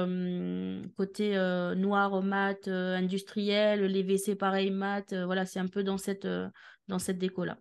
[0.96, 1.36] côté
[1.76, 5.14] noir mat industriel, les WC pareil mat.
[5.14, 6.26] voilà, c'est un peu dans cette,
[6.88, 7.58] dans cette déco-là.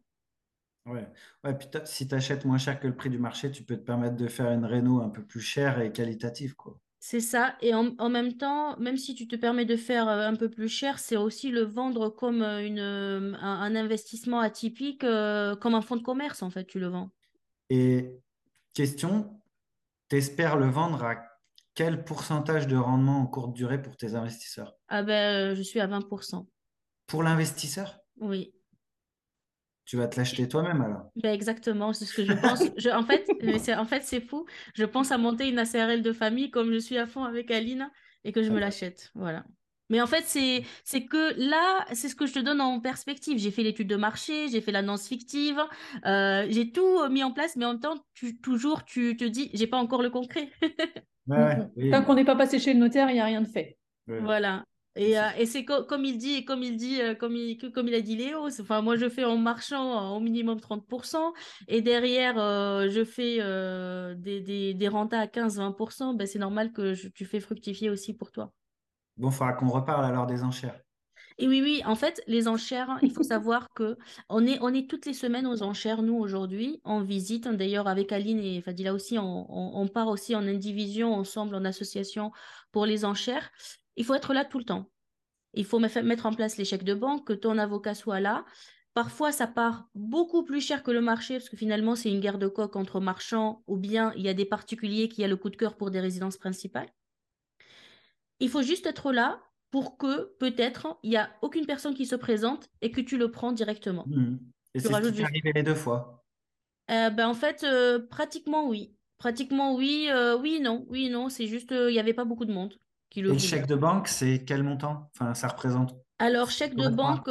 [0.87, 1.07] Ouais,
[1.43, 3.85] ouais puis si tu achètes moins cher que le prix du marché, tu peux te
[3.85, 6.55] permettre de faire une réno un peu plus chère et qualitative.
[6.55, 6.79] Quoi.
[7.03, 7.55] C'est ça.
[7.61, 10.69] Et en, même temps, même si tu te permets de faire euh, un peu plus
[10.69, 15.95] cher, c'est aussi le vendre comme euh, une, euh, un, investissement atypique, comme un fonds
[15.95, 17.09] de commerce, en fait, tu le vends.
[17.71, 18.21] Et
[18.75, 19.41] question,
[20.09, 21.15] t'espères le vendre à
[21.73, 24.75] quel pourcentage de rendement en courte durée pour tes investisseurs?
[24.87, 26.45] Ah ben, je suis à 20%.
[27.07, 27.97] Pour l'investisseur?
[28.19, 28.53] Oui.
[29.91, 32.63] Tu vas te l'acheter toi-même alors ben Exactement, c'est ce que je pense.
[32.77, 33.27] je, en fait,
[33.59, 34.45] c'est, en fait, c'est fou.
[34.73, 37.91] Je pense à monter une ACRL de famille comme je suis à fond avec Aline
[38.23, 39.11] et que je me l'achète.
[39.15, 39.43] Voilà.
[39.89, 43.37] Mais en fait, c'est, c'est que là, c'est ce que je te donne en perspective.
[43.37, 45.59] J'ai fait l'étude de marché, j'ai fait l'annonce fictive,
[46.05, 49.25] euh, j'ai tout euh, mis en place, mais en même temps, tu, toujours, tu te
[49.25, 50.51] dis, j'ai pas encore le concret.
[51.91, 53.77] Tant qu'on n'est pas passé chez le notaire, il n'y a rien de fait.
[54.07, 54.63] Voilà.
[54.95, 58.01] Et, euh, et c'est comme il dit, comme il dit, comme il, comme il a
[58.01, 61.33] dit Léo, enfin moi je fais en marchant au minimum 30%
[61.69, 62.35] et derrière
[62.89, 63.37] je fais
[64.17, 68.31] des, des, des rentas à 15-20%, ben, c'est normal que tu fais fructifier aussi pour
[68.31, 68.51] toi.
[69.17, 70.79] Bon, il faudra qu'on reparle alors des enchères.
[71.37, 73.97] Et oui, oui, en fait, les enchères, il faut savoir que
[74.29, 77.47] on est, on est toutes les semaines aux enchères, nous, aujourd'hui, en visite.
[77.47, 82.31] D'ailleurs, avec Aline et Fadila aussi, on, on, part aussi en indivision, ensemble, en association
[82.71, 83.49] pour les enchères.
[83.95, 84.89] Il faut être là tout le temps.
[85.53, 88.45] Il faut mettre en place les chèques de banque, que ton avocat soit là.
[88.93, 92.37] Parfois, ça part beaucoup plus cher que le marché, parce que finalement, c'est une guerre
[92.37, 95.49] de coq entre marchands, ou bien il y a des particuliers qui ont le coup
[95.49, 96.89] de cœur pour des résidences principales.
[98.39, 102.15] Il faut juste être là pour que peut-être il n'y a aucune personne qui se
[102.15, 104.03] présente et que tu le prends directement.
[104.07, 104.37] Mmh.
[104.73, 106.25] Et c'est ce qui arrivé les deux fois?
[106.89, 108.95] Euh, ben, En fait, euh, pratiquement oui.
[109.17, 111.29] Pratiquement oui, euh, oui, non, oui, non.
[111.29, 112.73] C'est juste, il n'y avait pas beaucoup de monde
[113.11, 115.11] qui le Et le chèque de banque, c'est quel montant?
[115.13, 117.29] Enfin, ça représente Alors, chèque de banque,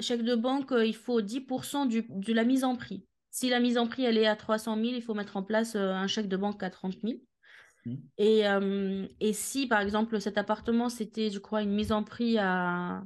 [0.00, 3.06] chèque de banque, il faut 10% du, de la mise en prix.
[3.30, 5.76] Si la mise en prix, elle est à 300 000, il faut mettre en place
[5.76, 7.14] un chèque de banque à 30 000.
[7.86, 7.94] Mmh.
[8.18, 8.42] Et,
[9.20, 13.04] et, si, par exemple, cet appartement, c'était, je crois, une mise en prix à,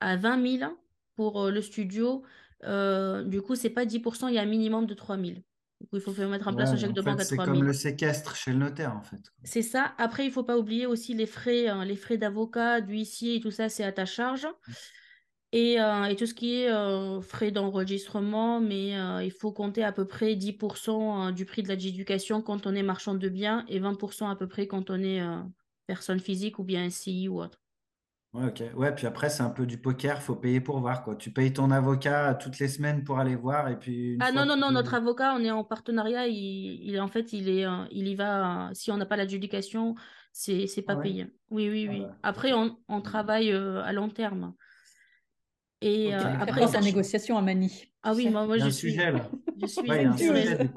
[0.00, 0.72] à 20 000
[1.16, 2.22] pour le studio,
[2.62, 5.38] du coup, c'est pas 10%, il y a un minimum de 3 000.
[5.92, 7.46] Il faut mettre en place un chèque de banque à 3 000.
[7.46, 9.20] C'est comme le séquestre chez le notaire, en fait.
[9.44, 9.94] C'est ça.
[9.98, 13.50] Après, il faut pas oublier aussi les frais, hein, les frais d'avocat, d'huissier et tout
[13.50, 14.46] ça, c'est à ta charge.
[14.46, 14.72] Mmh.
[15.52, 19.90] Euh, et, tout ce qui est euh, frais d'enregistrement, mais euh, il faut compter à
[19.90, 24.30] peu près 10% du prix de l'éducation quand on est marchand de biens et 20%
[24.30, 25.20] à peu près quand on est
[25.86, 27.59] personne physique ou bien SCI ou autre.
[28.32, 28.62] Ouais, ok.
[28.76, 31.16] Ouais, puis après, c'est un peu du poker, faut payer pour voir, quoi.
[31.16, 34.16] Tu payes ton avocat toutes les semaines pour aller voir et puis.
[34.20, 37.66] ah non, non, non, notre avocat, on est en partenariat, il, en fait, il, est,
[37.90, 39.96] il y va, si on n'a pas l'adjudication,
[40.32, 41.26] c'est, c'est pas ah payé.
[41.50, 42.00] Oui, oui, ah oui.
[42.02, 44.54] Bah, après, on, on travaille à long terme.
[45.80, 47.90] Et euh, après, sa négociation à Mani.
[48.02, 48.90] Ah oui, moi, moi je, suis...
[48.90, 49.28] Sujet, là.
[49.60, 49.90] je suis.
[49.90, 50.70] Ouais, un sujet,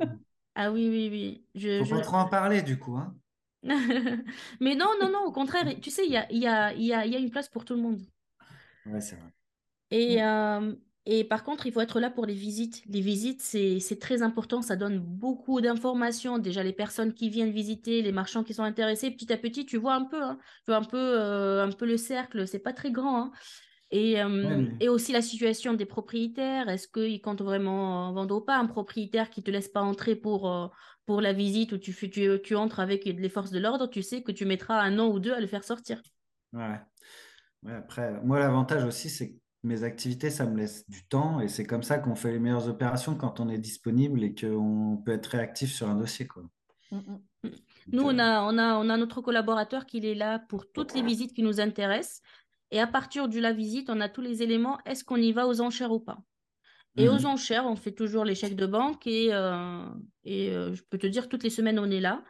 [0.55, 1.45] ah oui, oui, oui.
[1.55, 1.95] Je, Faut je...
[1.95, 2.95] pas trop en parler, du coup.
[2.95, 3.15] Hein.
[4.59, 7.05] Mais non, non, non, au contraire, tu sais, il y a, y, a, y, a,
[7.05, 8.01] y a une place pour tout le monde.
[8.85, 9.29] Ouais, c'est vrai.
[9.91, 10.73] Et, euh,
[11.05, 12.83] et par contre, il faut être là pour les visites.
[12.87, 14.61] Les visites, c'est très important.
[14.61, 16.39] Ça donne beaucoup d'informations.
[16.39, 19.77] Déjà, les personnes qui viennent visiter, les marchands qui sont intéressés, petit à petit, tu
[19.77, 22.47] vois un peu, hein, tu vois un peu, euh, un peu le cercle.
[22.47, 23.17] C'est pas très grand.
[23.17, 23.31] Hein.
[23.91, 24.15] Et,
[24.79, 26.67] et, aussi la situation des propriétaires.
[26.67, 28.57] Est-ce qu'ils comptent vraiment vendre ou pas?
[28.57, 30.73] Un propriétaire qui ne te laisse pas entrer pour,
[31.05, 34.23] pour la visite ou tu, tu, tu entres avec les forces de l'ordre, tu sais
[34.23, 36.01] que tu mettras un an ou deux à le faire sortir.
[36.53, 36.79] Ouais.
[37.63, 41.47] ouais après, moi, l'avantage aussi, c'est que mes activités, ça me laisse du temps et
[41.47, 45.13] c'est comme ça qu'on fait les meilleures opérations quand on est disponible et qu'on peut
[45.13, 46.27] être réactif sur un dossier.
[46.27, 46.43] Quoi.
[46.91, 46.97] Mmh.
[47.43, 47.49] Mmh.
[47.91, 51.01] Nous, on, a, on, a, on a notre collaborateur qui est là pour toutes les
[51.01, 52.21] visites qui nous intéressent.
[52.71, 54.79] Et à partir de la visite, on a tous les éléments.
[54.85, 56.17] Est-ce qu'on y va aux enchères ou pas?
[56.97, 57.25] Et aux mhm.
[57.25, 59.07] enchères, on fait toujours les chèques de banque.
[59.07, 59.83] Et, euh,
[60.23, 62.23] et euh, je peux te dire, toutes les semaines, on est là.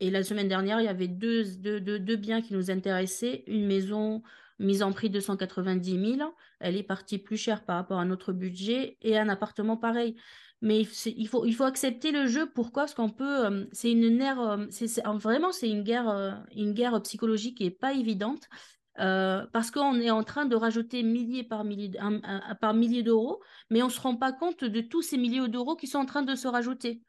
[0.00, 3.44] Et la semaine dernière, il y avait deux, deux, deux, biens qui nous intéressaient.
[3.46, 4.22] Une maison
[4.58, 6.34] mise en prix de 190 000.
[6.58, 8.96] Elle est partie plus chère par rapport à notre budget.
[9.02, 10.16] Et un appartement pareil.
[10.62, 12.50] Mais il faut, il faut accepter le jeu.
[12.50, 12.84] Pourquoi?
[12.84, 13.46] Parce qu'on peut.
[13.46, 14.68] Euh, c'est une nerf.
[14.70, 18.48] c'est, vraiment, c'est une guerre, une guerre psychologique qui n'est pas évidente.
[19.00, 21.98] Euh, parce qu'on est en train de rajouter milliers par milliers,
[22.60, 23.40] par milliers d'euros,
[23.70, 26.06] mais on ne se rend pas compte de tous ces milliers d'euros qui sont en
[26.06, 27.02] train de se rajouter.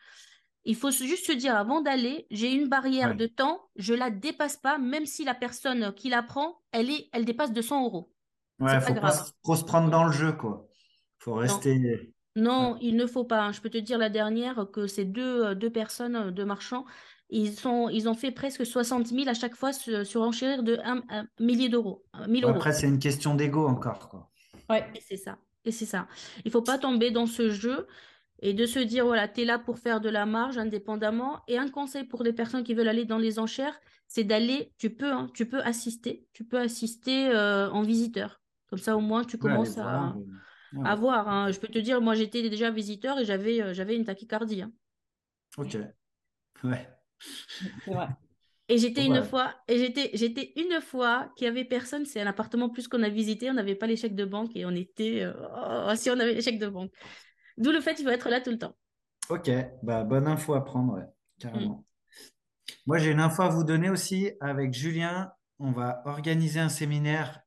[0.64, 4.10] Il faut juste se dire, avant d'aller, j'ai une barrière de temps, je ne la
[4.10, 8.12] dépasse pas, même si la personne qui la prend, elle, est, elle dépasse 200 euros.
[8.60, 9.14] Ouais, il faut pas
[9.44, 10.68] trop se prendre dans le jeu, quoi.
[11.20, 12.14] faut rester...
[12.36, 13.52] Non, il ne faut pas.
[13.52, 16.86] Je peux te dire la dernière que c'est deux, euh, deux personnes, euh, deux marchands,
[17.32, 21.02] ils, sont, ils ont fait presque 60 000 à chaque fois sur, enchérir de un,
[21.40, 22.04] millier d'euros.
[22.44, 24.10] Après, c'est une question d'ego encore.
[24.10, 24.30] Quoi.
[24.70, 24.86] Ouais.
[24.94, 25.38] Et c'est ça.
[25.64, 26.08] Et c'est ça.
[26.44, 27.88] Il ne faut pas tomber dans ce jeu
[28.42, 31.42] et de se dire, voilà, tu es là pour faire de la marge indépendamment.
[31.48, 34.90] Et un conseil pour les personnes qui veulent aller dans les enchères, c'est d'aller, tu
[34.90, 38.42] peux, hein, tu peux assister, tu peux assister euh, en visiteur.
[38.68, 40.16] Comme ça, au moins, tu commences à,
[40.84, 41.30] à, voir.
[41.30, 41.52] Hein.
[41.52, 44.64] Je peux te dire, moi, j'étais déjà visiteur et j'avais euh, j'avais une tachycardie.
[44.64, 44.72] Hein.
[45.58, 45.78] Ok.
[46.64, 46.88] Ouais.
[48.70, 52.06] Et j'étais une fois, et j'étais, j'étais une fois qu'il y avait personne.
[52.06, 53.50] C'est un appartement plus qu'on a visité.
[53.50, 55.34] On n'avait pas les chèques de banque et on était, euh,
[55.90, 56.92] oh, si on avait les chèques de banque.
[57.58, 58.76] D'où le fait qu'il faut être là tout le temps.
[59.30, 59.52] Ok,
[59.84, 61.04] bah bonne info à prendre,
[61.38, 61.76] carrément.
[61.76, 61.84] Mm.
[62.86, 65.34] Moi, j'ai une info à vous donner aussi avec Julien.
[65.60, 67.42] on va organiser un séminaire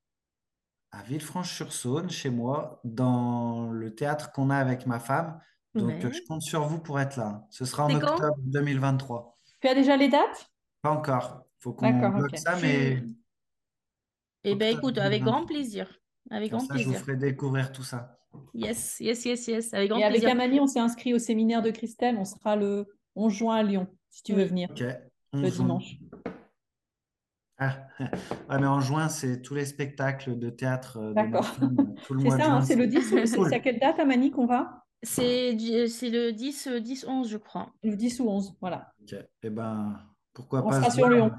[0.93, 5.41] à Villefranche-sur-Saône, chez moi, dans le théâtre qu'on a avec ma femme.
[5.75, 7.45] Donc, je compte sur vous pour être là.
[7.51, 9.34] Ce sera en octobre 2023.
[9.65, 10.51] Tu as déjà les dates?
[10.83, 11.47] Pas encore.
[11.59, 13.03] Il faut qu'on bloque ça, mais...
[14.43, 16.03] Eh bien, écoute, avec grand plaisir.
[16.31, 16.93] Avec grand plaisir.
[16.93, 18.19] Je vous ferai découvrir tout ça.
[18.53, 19.73] Yes, yes, yes, yes.
[19.73, 22.19] Avec grand Et avec Amani, on s'est inscrit au séminaire de Christelle.
[22.19, 22.85] On sera le
[23.17, 24.69] 11 juin à Lyon, si tu veux venir.
[25.33, 25.97] Le dimanche.
[27.57, 27.87] Ah,
[28.51, 30.99] mais en juin, c'est tous les spectacles de théâtre.
[30.99, 31.57] Euh, D'accord.
[32.21, 33.25] C'est ça, hein, c'est le 10.
[33.25, 34.84] C'est à quelle date, Amani, qu'on va?
[35.05, 37.73] C'est le 10, 10, 11, je crois.
[37.83, 38.93] Le 10 ou 11, voilà.
[39.03, 39.17] Ok.
[39.43, 39.99] Eh ben,
[40.33, 40.81] pourquoi on pas.
[40.81, 41.31] Sera sur Lyon.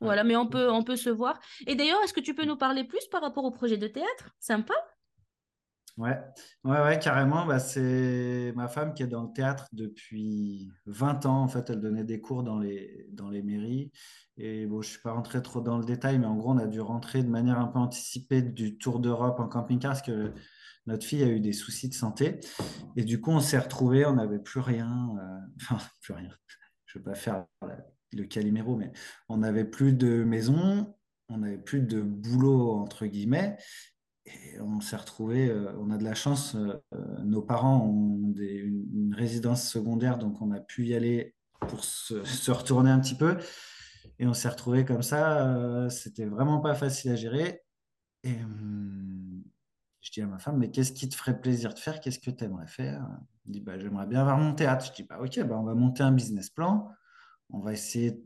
[0.00, 1.40] Voilà, mais on peut, on peut se voir.
[1.66, 4.30] Et d'ailleurs, est-ce que tu peux nous parler plus par rapport au projet de théâtre?
[4.38, 4.74] Sympa
[5.96, 6.16] Ouais,
[6.62, 7.44] ouais, ouais, carrément.
[7.44, 11.42] Bah, c'est ma femme qui est dans le théâtre depuis 20 ans.
[11.42, 13.90] En fait, elle donnait des cours dans les, dans les mairies.
[14.36, 16.58] Et bon, je ne suis pas rentré trop dans le détail, mais en gros, on
[16.58, 20.32] a dû rentrer de manière un peu anticipée du Tour d'Europe en camping-car parce que
[20.88, 22.40] notre fille a eu des soucis de santé.
[22.96, 25.10] Et du coup, on s'est retrouvés, on n'avait plus rien.
[25.20, 25.38] Euh,
[25.70, 26.30] enfin, plus rien.
[26.86, 27.44] Je ne vais pas faire
[28.12, 28.90] le caliméro, mais
[29.28, 30.94] on n'avait plus de maison,
[31.28, 33.58] on n'avait plus de boulot, entre guillemets.
[34.24, 36.74] Et on s'est retrouvé, euh, on a de la chance, euh,
[37.24, 42.90] nos parents ont une, résidence secondaire, donc on a pu y aller pour se, retourner
[42.90, 43.36] un petit peu.
[44.18, 47.62] Et on s'est retrouvé comme ça, c'était vraiment pas facile à gérer.
[48.24, 49.42] Et hum,
[50.08, 52.00] je dis à ma femme, mais qu'est-ce qui te ferait plaisir de faire?
[52.00, 53.06] Qu'est-ce que tu aimerais faire?
[53.46, 54.86] Elle dit, bah, j'aimerais bien avoir mon théâtre.
[54.86, 56.90] Je dis, bah, ok, bah, on va monter un business plan,
[57.50, 58.24] on va essayer de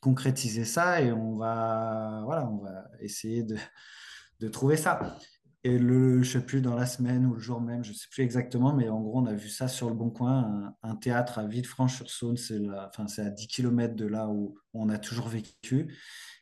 [0.00, 5.16] concrétiser ça et on va, voilà, on va essayer de trouver ça.
[5.62, 8.22] Et le, je sais plus, dans la semaine ou le jour même, je sais plus
[8.22, 11.46] exactement, mais en gros, on a vu ça sur le Bon Coin, un, théâtre à
[11.46, 15.94] Villefranche-sur-Saône, c'est enfin, à 10 km de là où on a toujours vécu.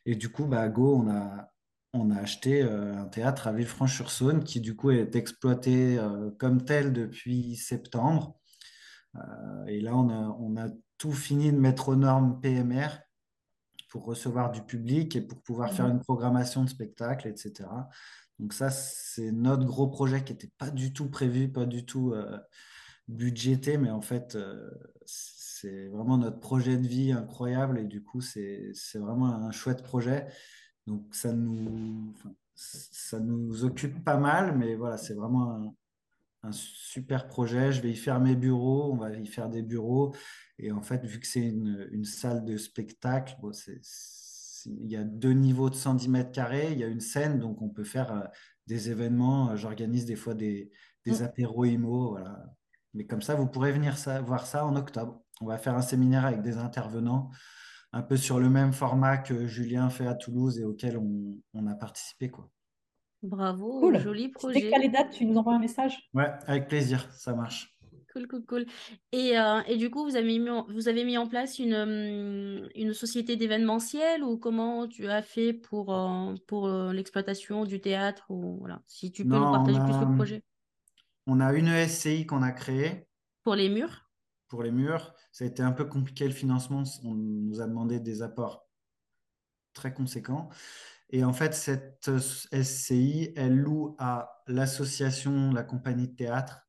[0.05, 1.51] Et du coup, bah, Go, on a,
[1.93, 6.63] on a acheté euh, un théâtre à Villefranche-sur-Saône qui, du coup, est exploité euh, comme
[6.63, 8.37] tel depuis septembre.
[9.15, 10.67] Euh, et là, on a, on a
[10.97, 12.89] tout fini de mettre aux normes PMR
[13.89, 17.67] pour recevoir du public et pour pouvoir faire une programmation de spectacle, etc.
[18.37, 22.13] Donc ça, c'est notre gros projet qui n'était pas du tout prévu, pas du tout
[22.13, 22.37] euh,
[23.07, 24.69] budgété, mais en fait, euh,
[25.05, 30.27] c'est vraiment notre projet de vie incroyable et du coup, c'est vraiment un chouette projet.
[30.89, 32.13] Donc ça nous,
[32.55, 35.73] ça nous occupe pas mal, mais voilà, c'est vraiment un,
[36.43, 37.71] un super projet.
[37.71, 40.15] Je vais y faire mes bureaux, on va y faire des bureaux.
[40.57, 43.51] Et en fait, vu que c'est une, une, salle de spectacle, bon,
[44.65, 47.61] il y a deux niveaux de 110 mètres carrés, il y a une scène, donc
[47.61, 48.23] on peut faire euh,
[48.65, 49.55] des événements.
[49.55, 50.71] J'organise des fois des,
[51.05, 51.23] des mm.
[51.23, 52.09] apéros IMO.
[52.11, 52.45] Voilà.
[52.95, 55.21] Mais comme ça, vous pourrez venir ça, voir ça en octobre.
[55.41, 57.29] On va faire un séminaire avec des intervenants,
[57.91, 61.67] un peu sur le même format que Julien fait à Toulouse et auquel on, on
[61.67, 62.29] a participé.
[62.29, 62.49] Quoi.
[63.21, 64.69] Bravo, joli projet.
[64.69, 65.97] Dès les dates, tu nous envoies un message?
[66.13, 67.75] Ouais, avec plaisir, ça marche.
[68.13, 68.65] Cool, cool, cool.
[69.11, 71.75] Et, euh, et du coup, vous avez mis en, vous avez mis en place une,
[71.75, 77.81] hum, une société d'événementiel ou comment tu as fait pour, euh, pour euh, l'exploitation du
[77.81, 80.43] théâtre ou, voilà, Si tu peux nous partager plus le projet?
[81.27, 83.05] On a une SCI qu'on a créée.
[83.43, 84.08] Pour les murs?
[84.49, 85.13] Pour les murs.
[85.31, 86.83] Ça a été un peu compliqué le financement.
[87.05, 88.67] On nous a demandé des apports
[89.73, 90.49] très conséquents.
[91.11, 92.09] Et en fait, cette
[92.51, 96.67] SCI, elle loue à l'association, la compagnie de théâtre,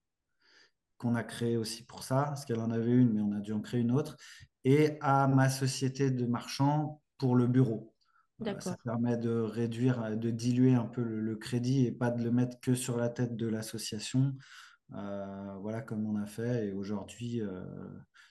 [0.96, 3.52] qu'on a créée aussi pour ça, parce qu'elle en avait une, mais on a dû
[3.52, 4.16] en créer une autre,
[4.64, 7.94] et à ma société de marchand pour le bureau.
[8.60, 12.60] ça permet de réduire, de diluer un peu le, crédit et pas de le mettre
[12.60, 14.34] que sur la tête de l'association.
[14.94, 16.68] Euh, voilà comme on a fait.
[16.68, 17.62] Et aujourd'hui, euh,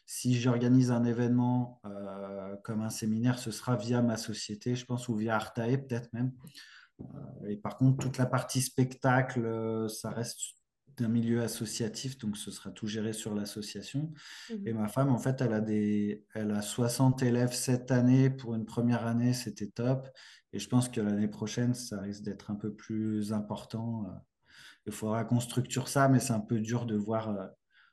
[0.06, 5.08] si j'organise un événement euh, comme un séminaire, ce sera via ma société, je pense,
[5.08, 6.32] ou via Artae peut-être même.
[7.48, 10.40] Et par contre, toute la partie spectacle, ça reste
[10.98, 14.12] d'un milieu associatif, donc ce sera tout géré sur l'association.
[14.50, 14.68] Mhm.
[14.68, 18.30] Et ma femme, en fait, elle a, des, elle a 60 élèves cette année.
[18.30, 20.10] Pour une première année, c'était top.
[20.52, 24.08] Et je pense que l'année prochaine, ça risque d'être un peu plus important.
[24.86, 27.36] Il faudra qu'on structure ça, mais c'est un peu dur de voir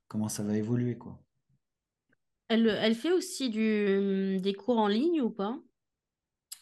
[0.08, 0.96] comment ça va évoluer.
[0.96, 1.20] Quoi.
[2.48, 5.58] Elle, elle fait aussi du, des cours en ligne ou pas?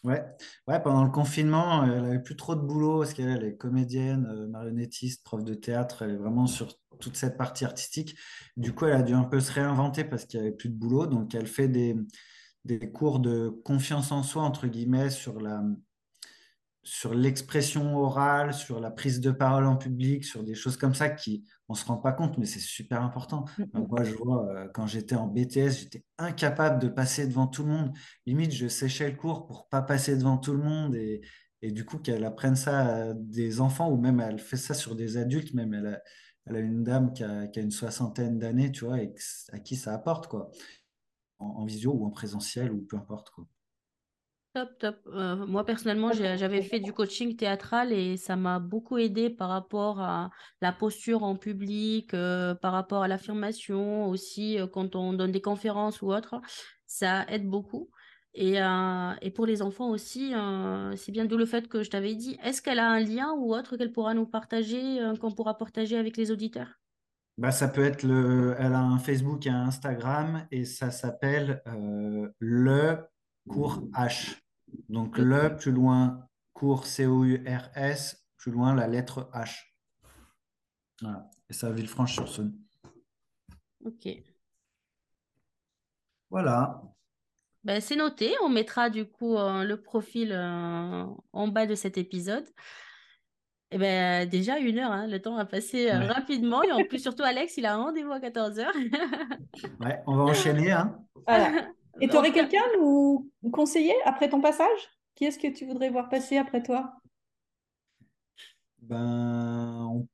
[0.03, 0.23] Ouais.
[0.67, 4.47] ouais, pendant le confinement, elle n'avait plus trop de boulot parce qu'elle est comédienne, euh,
[4.47, 8.15] marionnettiste, prof de théâtre, elle est vraiment sur toute cette partie artistique.
[8.55, 10.75] Du coup, elle a dû un peu se réinventer parce qu'il n'y avait plus de
[10.75, 11.07] boulot.
[11.07, 11.95] Donc, elle fait des,
[12.65, 15.63] des cours de confiance en soi, entre guillemets, sur la,
[16.85, 21.09] sur l'expression orale, sur la prise de parole en public, sur des choses comme ça
[21.09, 23.45] qui on se rend pas compte, mais c'est super important.
[23.57, 23.87] Mm, mm.
[23.89, 27.69] moi, je vois euh, quand j'étais en BTS, j'étais incapable de passer devant tout le
[27.69, 27.91] monde.
[28.27, 31.21] Limite, je séchais le cours pour pas passer devant tout le monde et,
[31.63, 34.95] et du coup qu'elle apprenne ça à des enfants ou même elle fait ça sur
[34.95, 36.01] des adultes, même elle a,
[36.45, 39.11] elle a une dame qui a, qui a une soixantaine d'années, tu vois, et
[39.51, 40.51] à qui ça apporte quoi,
[41.39, 43.47] en, en visio ou en présentiel ou peu importe quoi.
[44.55, 44.95] Top, top.
[45.07, 49.99] Euh, moi, personnellement, j'avais fait du coaching théâtral et ça m'a beaucoup aidé par rapport
[49.99, 50.29] à
[50.61, 55.41] la posture en public, euh, par rapport à l'affirmation aussi, euh, quand on donne des
[55.41, 56.39] conférences ou autre.
[56.87, 57.89] Ça aide beaucoup.
[58.33, 58.59] Et,
[59.21, 60.33] et pour les enfants aussi,
[60.95, 63.53] c'est bien d'où le fait que je t'avais dit, est-ce qu'elle a un lien ou
[63.53, 66.79] autre qu'elle pourra nous partager, qu'on pourra partager avec les auditeurs?
[67.37, 68.55] Bah, ça peut être le.
[68.59, 71.61] Elle a un Facebook et un Instagram et ça s'appelle
[72.39, 72.97] le
[73.47, 74.35] cours H.
[74.89, 79.65] Donc le plus loin, cours C-O-U-R-S, plus loin la lettre H.
[81.01, 81.29] Voilà.
[81.49, 82.57] Et ça, Villefranche-sur-Saône.
[83.83, 84.07] Ok.
[86.29, 86.81] Voilà.
[87.63, 88.33] Ben, c'est noté.
[88.43, 92.45] On mettra du coup euh, le profil euh, en bas de cet épisode.
[93.71, 95.07] Et eh ben, déjà une heure, hein.
[95.07, 96.61] le temps va passer euh, rapidement.
[96.63, 98.65] Et en plus, surtout, Alex, il a un rendez-vous à 14h.
[99.81, 100.71] ouais, on va enchaîner.
[100.71, 100.99] Hein.
[102.01, 104.89] Et tu aurais quelqu'un à nous conseiller après ton passage?
[105.15, 106.93] Qui est-ce que tu voudrais voir passer après toi?
[108.79, 110.05] Ben,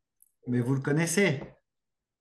[0.47, 1.41] mais vous le connaissez?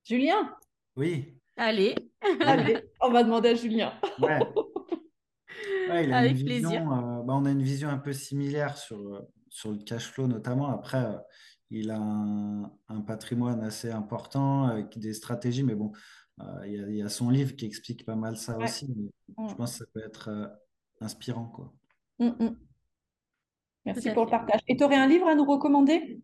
[0.04, 0.56] Julien?
[0.96, 1.38] Oui.
[1.56, 1.94] Allez.
[2.40, 3.92] Allez, on va demander à Julien.
[4.20, 4.40] Ouais.
[5.90, 6.80] Avec plaisir.
[6.80, 10.68] Euh, ben, on a une vision un peu similaire sur, sur le cash flow notamment.
[10.68, 11.18] Après, euh,
[11.70, 15.96] il a un, patrimoine assez important avec des stratégies, mais bon, euh,
[16.66, 18.86] il y, a son livre qui explique pas mal ça aussi.
[19.28, 20.46] Je pense que ça peut être euh,
[21.00, 21.46] inspirant.
[21.46, 21.72] Quoi.
[22.18, 22.56] Mm, mm.
[23.86, 24.60] Merci pour le partage.
[24.68, 26.22] Et tu aurais un livre à nous recommander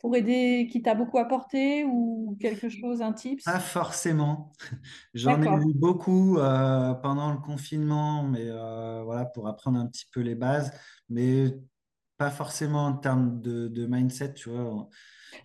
[0.00, 3.44] pour aider, qui t'a beaucoup apporté ou quelque chose, un tips?
[3.44, 4.52] Pas forcément.
[5.14, 8.48] J'en ai lu beaucoup euh, pendant le confinement, mais
[9.04, 10.72] voilà, pour apprendre un petit peu les bases,
[11.08, 11.46] mais
[12.16, 14.88] pas forcément en termes de, de mindset, tu vois.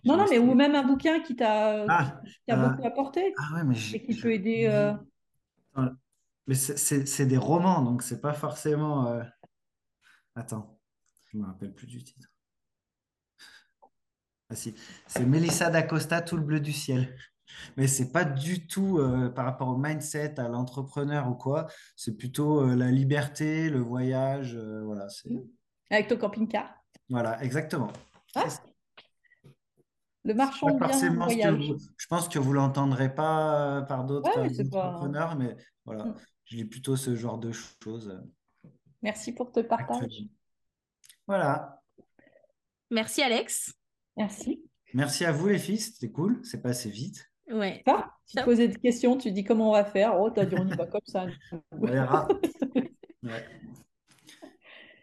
[0.04, 2.20] Non, non, mais ou même un bouquin qui t'a ah,
[2.50, 4.66] euh, beaucoup apporté ah ouais, mais et qui peut aider.
[4.66, 4.94] Euh,
[6.46, 9.06] mais c'est des romans, donc c'est pas forcément.
[9.08, 9.22] Euh,
[10.34, 10.78] attends,
[11.32, 12.28] je me rappelle plus du titre.
[14.50, 14.74] Ah si,
[15.06, 17.16] c'est Melissa d'Acosta, Tout le bleu du ciel.
[17.76, 19.00] Mais c'est pas du tout
[19.34, 21.66] par rapport au mindset, à l'entrepreneur ou quoi.
[21.96, 25.06] C'est plutôt la liberté, le voyage, voilà.
[25.90, 26.74] Avec ton camping-car.
[27.08, 27.92] Voilà, exactement.
[28.34, 28.48] Ah.
[30.24, 31.72] Le marchand bien voyage.
[31.96, 35.54] je pense que vous ne l'entendrez pas euh, par d'autres entrepreneurs, mais
[35.84, 36.14] voilà, mm.
[36.46, 38.22] je lis plutôt ce genre de choses.
[39.02, 40.22] Merci pour te partage.
[41.26, 41.82] Voilà.
[42.90, 43.74] Merci Alex.
[44.16, 44.64] Merci.
[44.94, 47.30] Merci à vous les filles, c'était cool, c'est passé vite.
[47.50, 47.82] Ouais.
[48.26, 50.18] tu te posais des questions, tu dis comment on va faire.
[50.18, 51.26] Oh, tu as dit on y va comme ça.
[51.72, 52.26] On verra.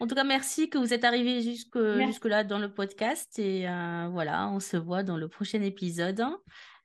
[0.01, 3.37] En tout cas, merci que vous êtes arrivé jusque, jusque-là dans le podcast.
[3.37, 6.25] Et euh, voilà, on se voit dans le prochain épisode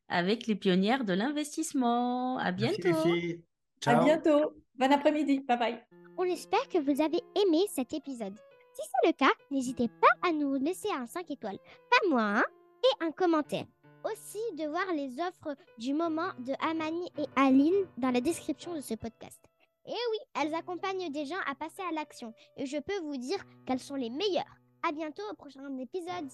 [0.06, 2.36] avec les pionnières de l'investissement.
[2.36, 2.90] À bientôt.
[3.86, 4.52] À bientôt.
[4.74, 5.40] Bon après-midi.
[5.48, 5.82] Bye bye.
[6.18, 8.34] On espère que vous avez aimé cet épisode.
[8.74, 11.58] Si c'est le cas, n'hésitez pas à nous laisser un 5 étoiles,
[11.90, 12.42] pas moins,
[12.84, 13.64] et un commentaire.
[14.04, 18.82] Aussi de voir les offres du moment de Amani et Aline dans la description de
[18.82, 19.40] ce podcast.
[19.86, 22.34] Et oui, elles accompagnent des gens à passer à l'action.
[22.56, 24.56] Et je peux vous dire qu'elles sont les meilleures.
[24.86, 26.28] À bientôt au prochain épisode.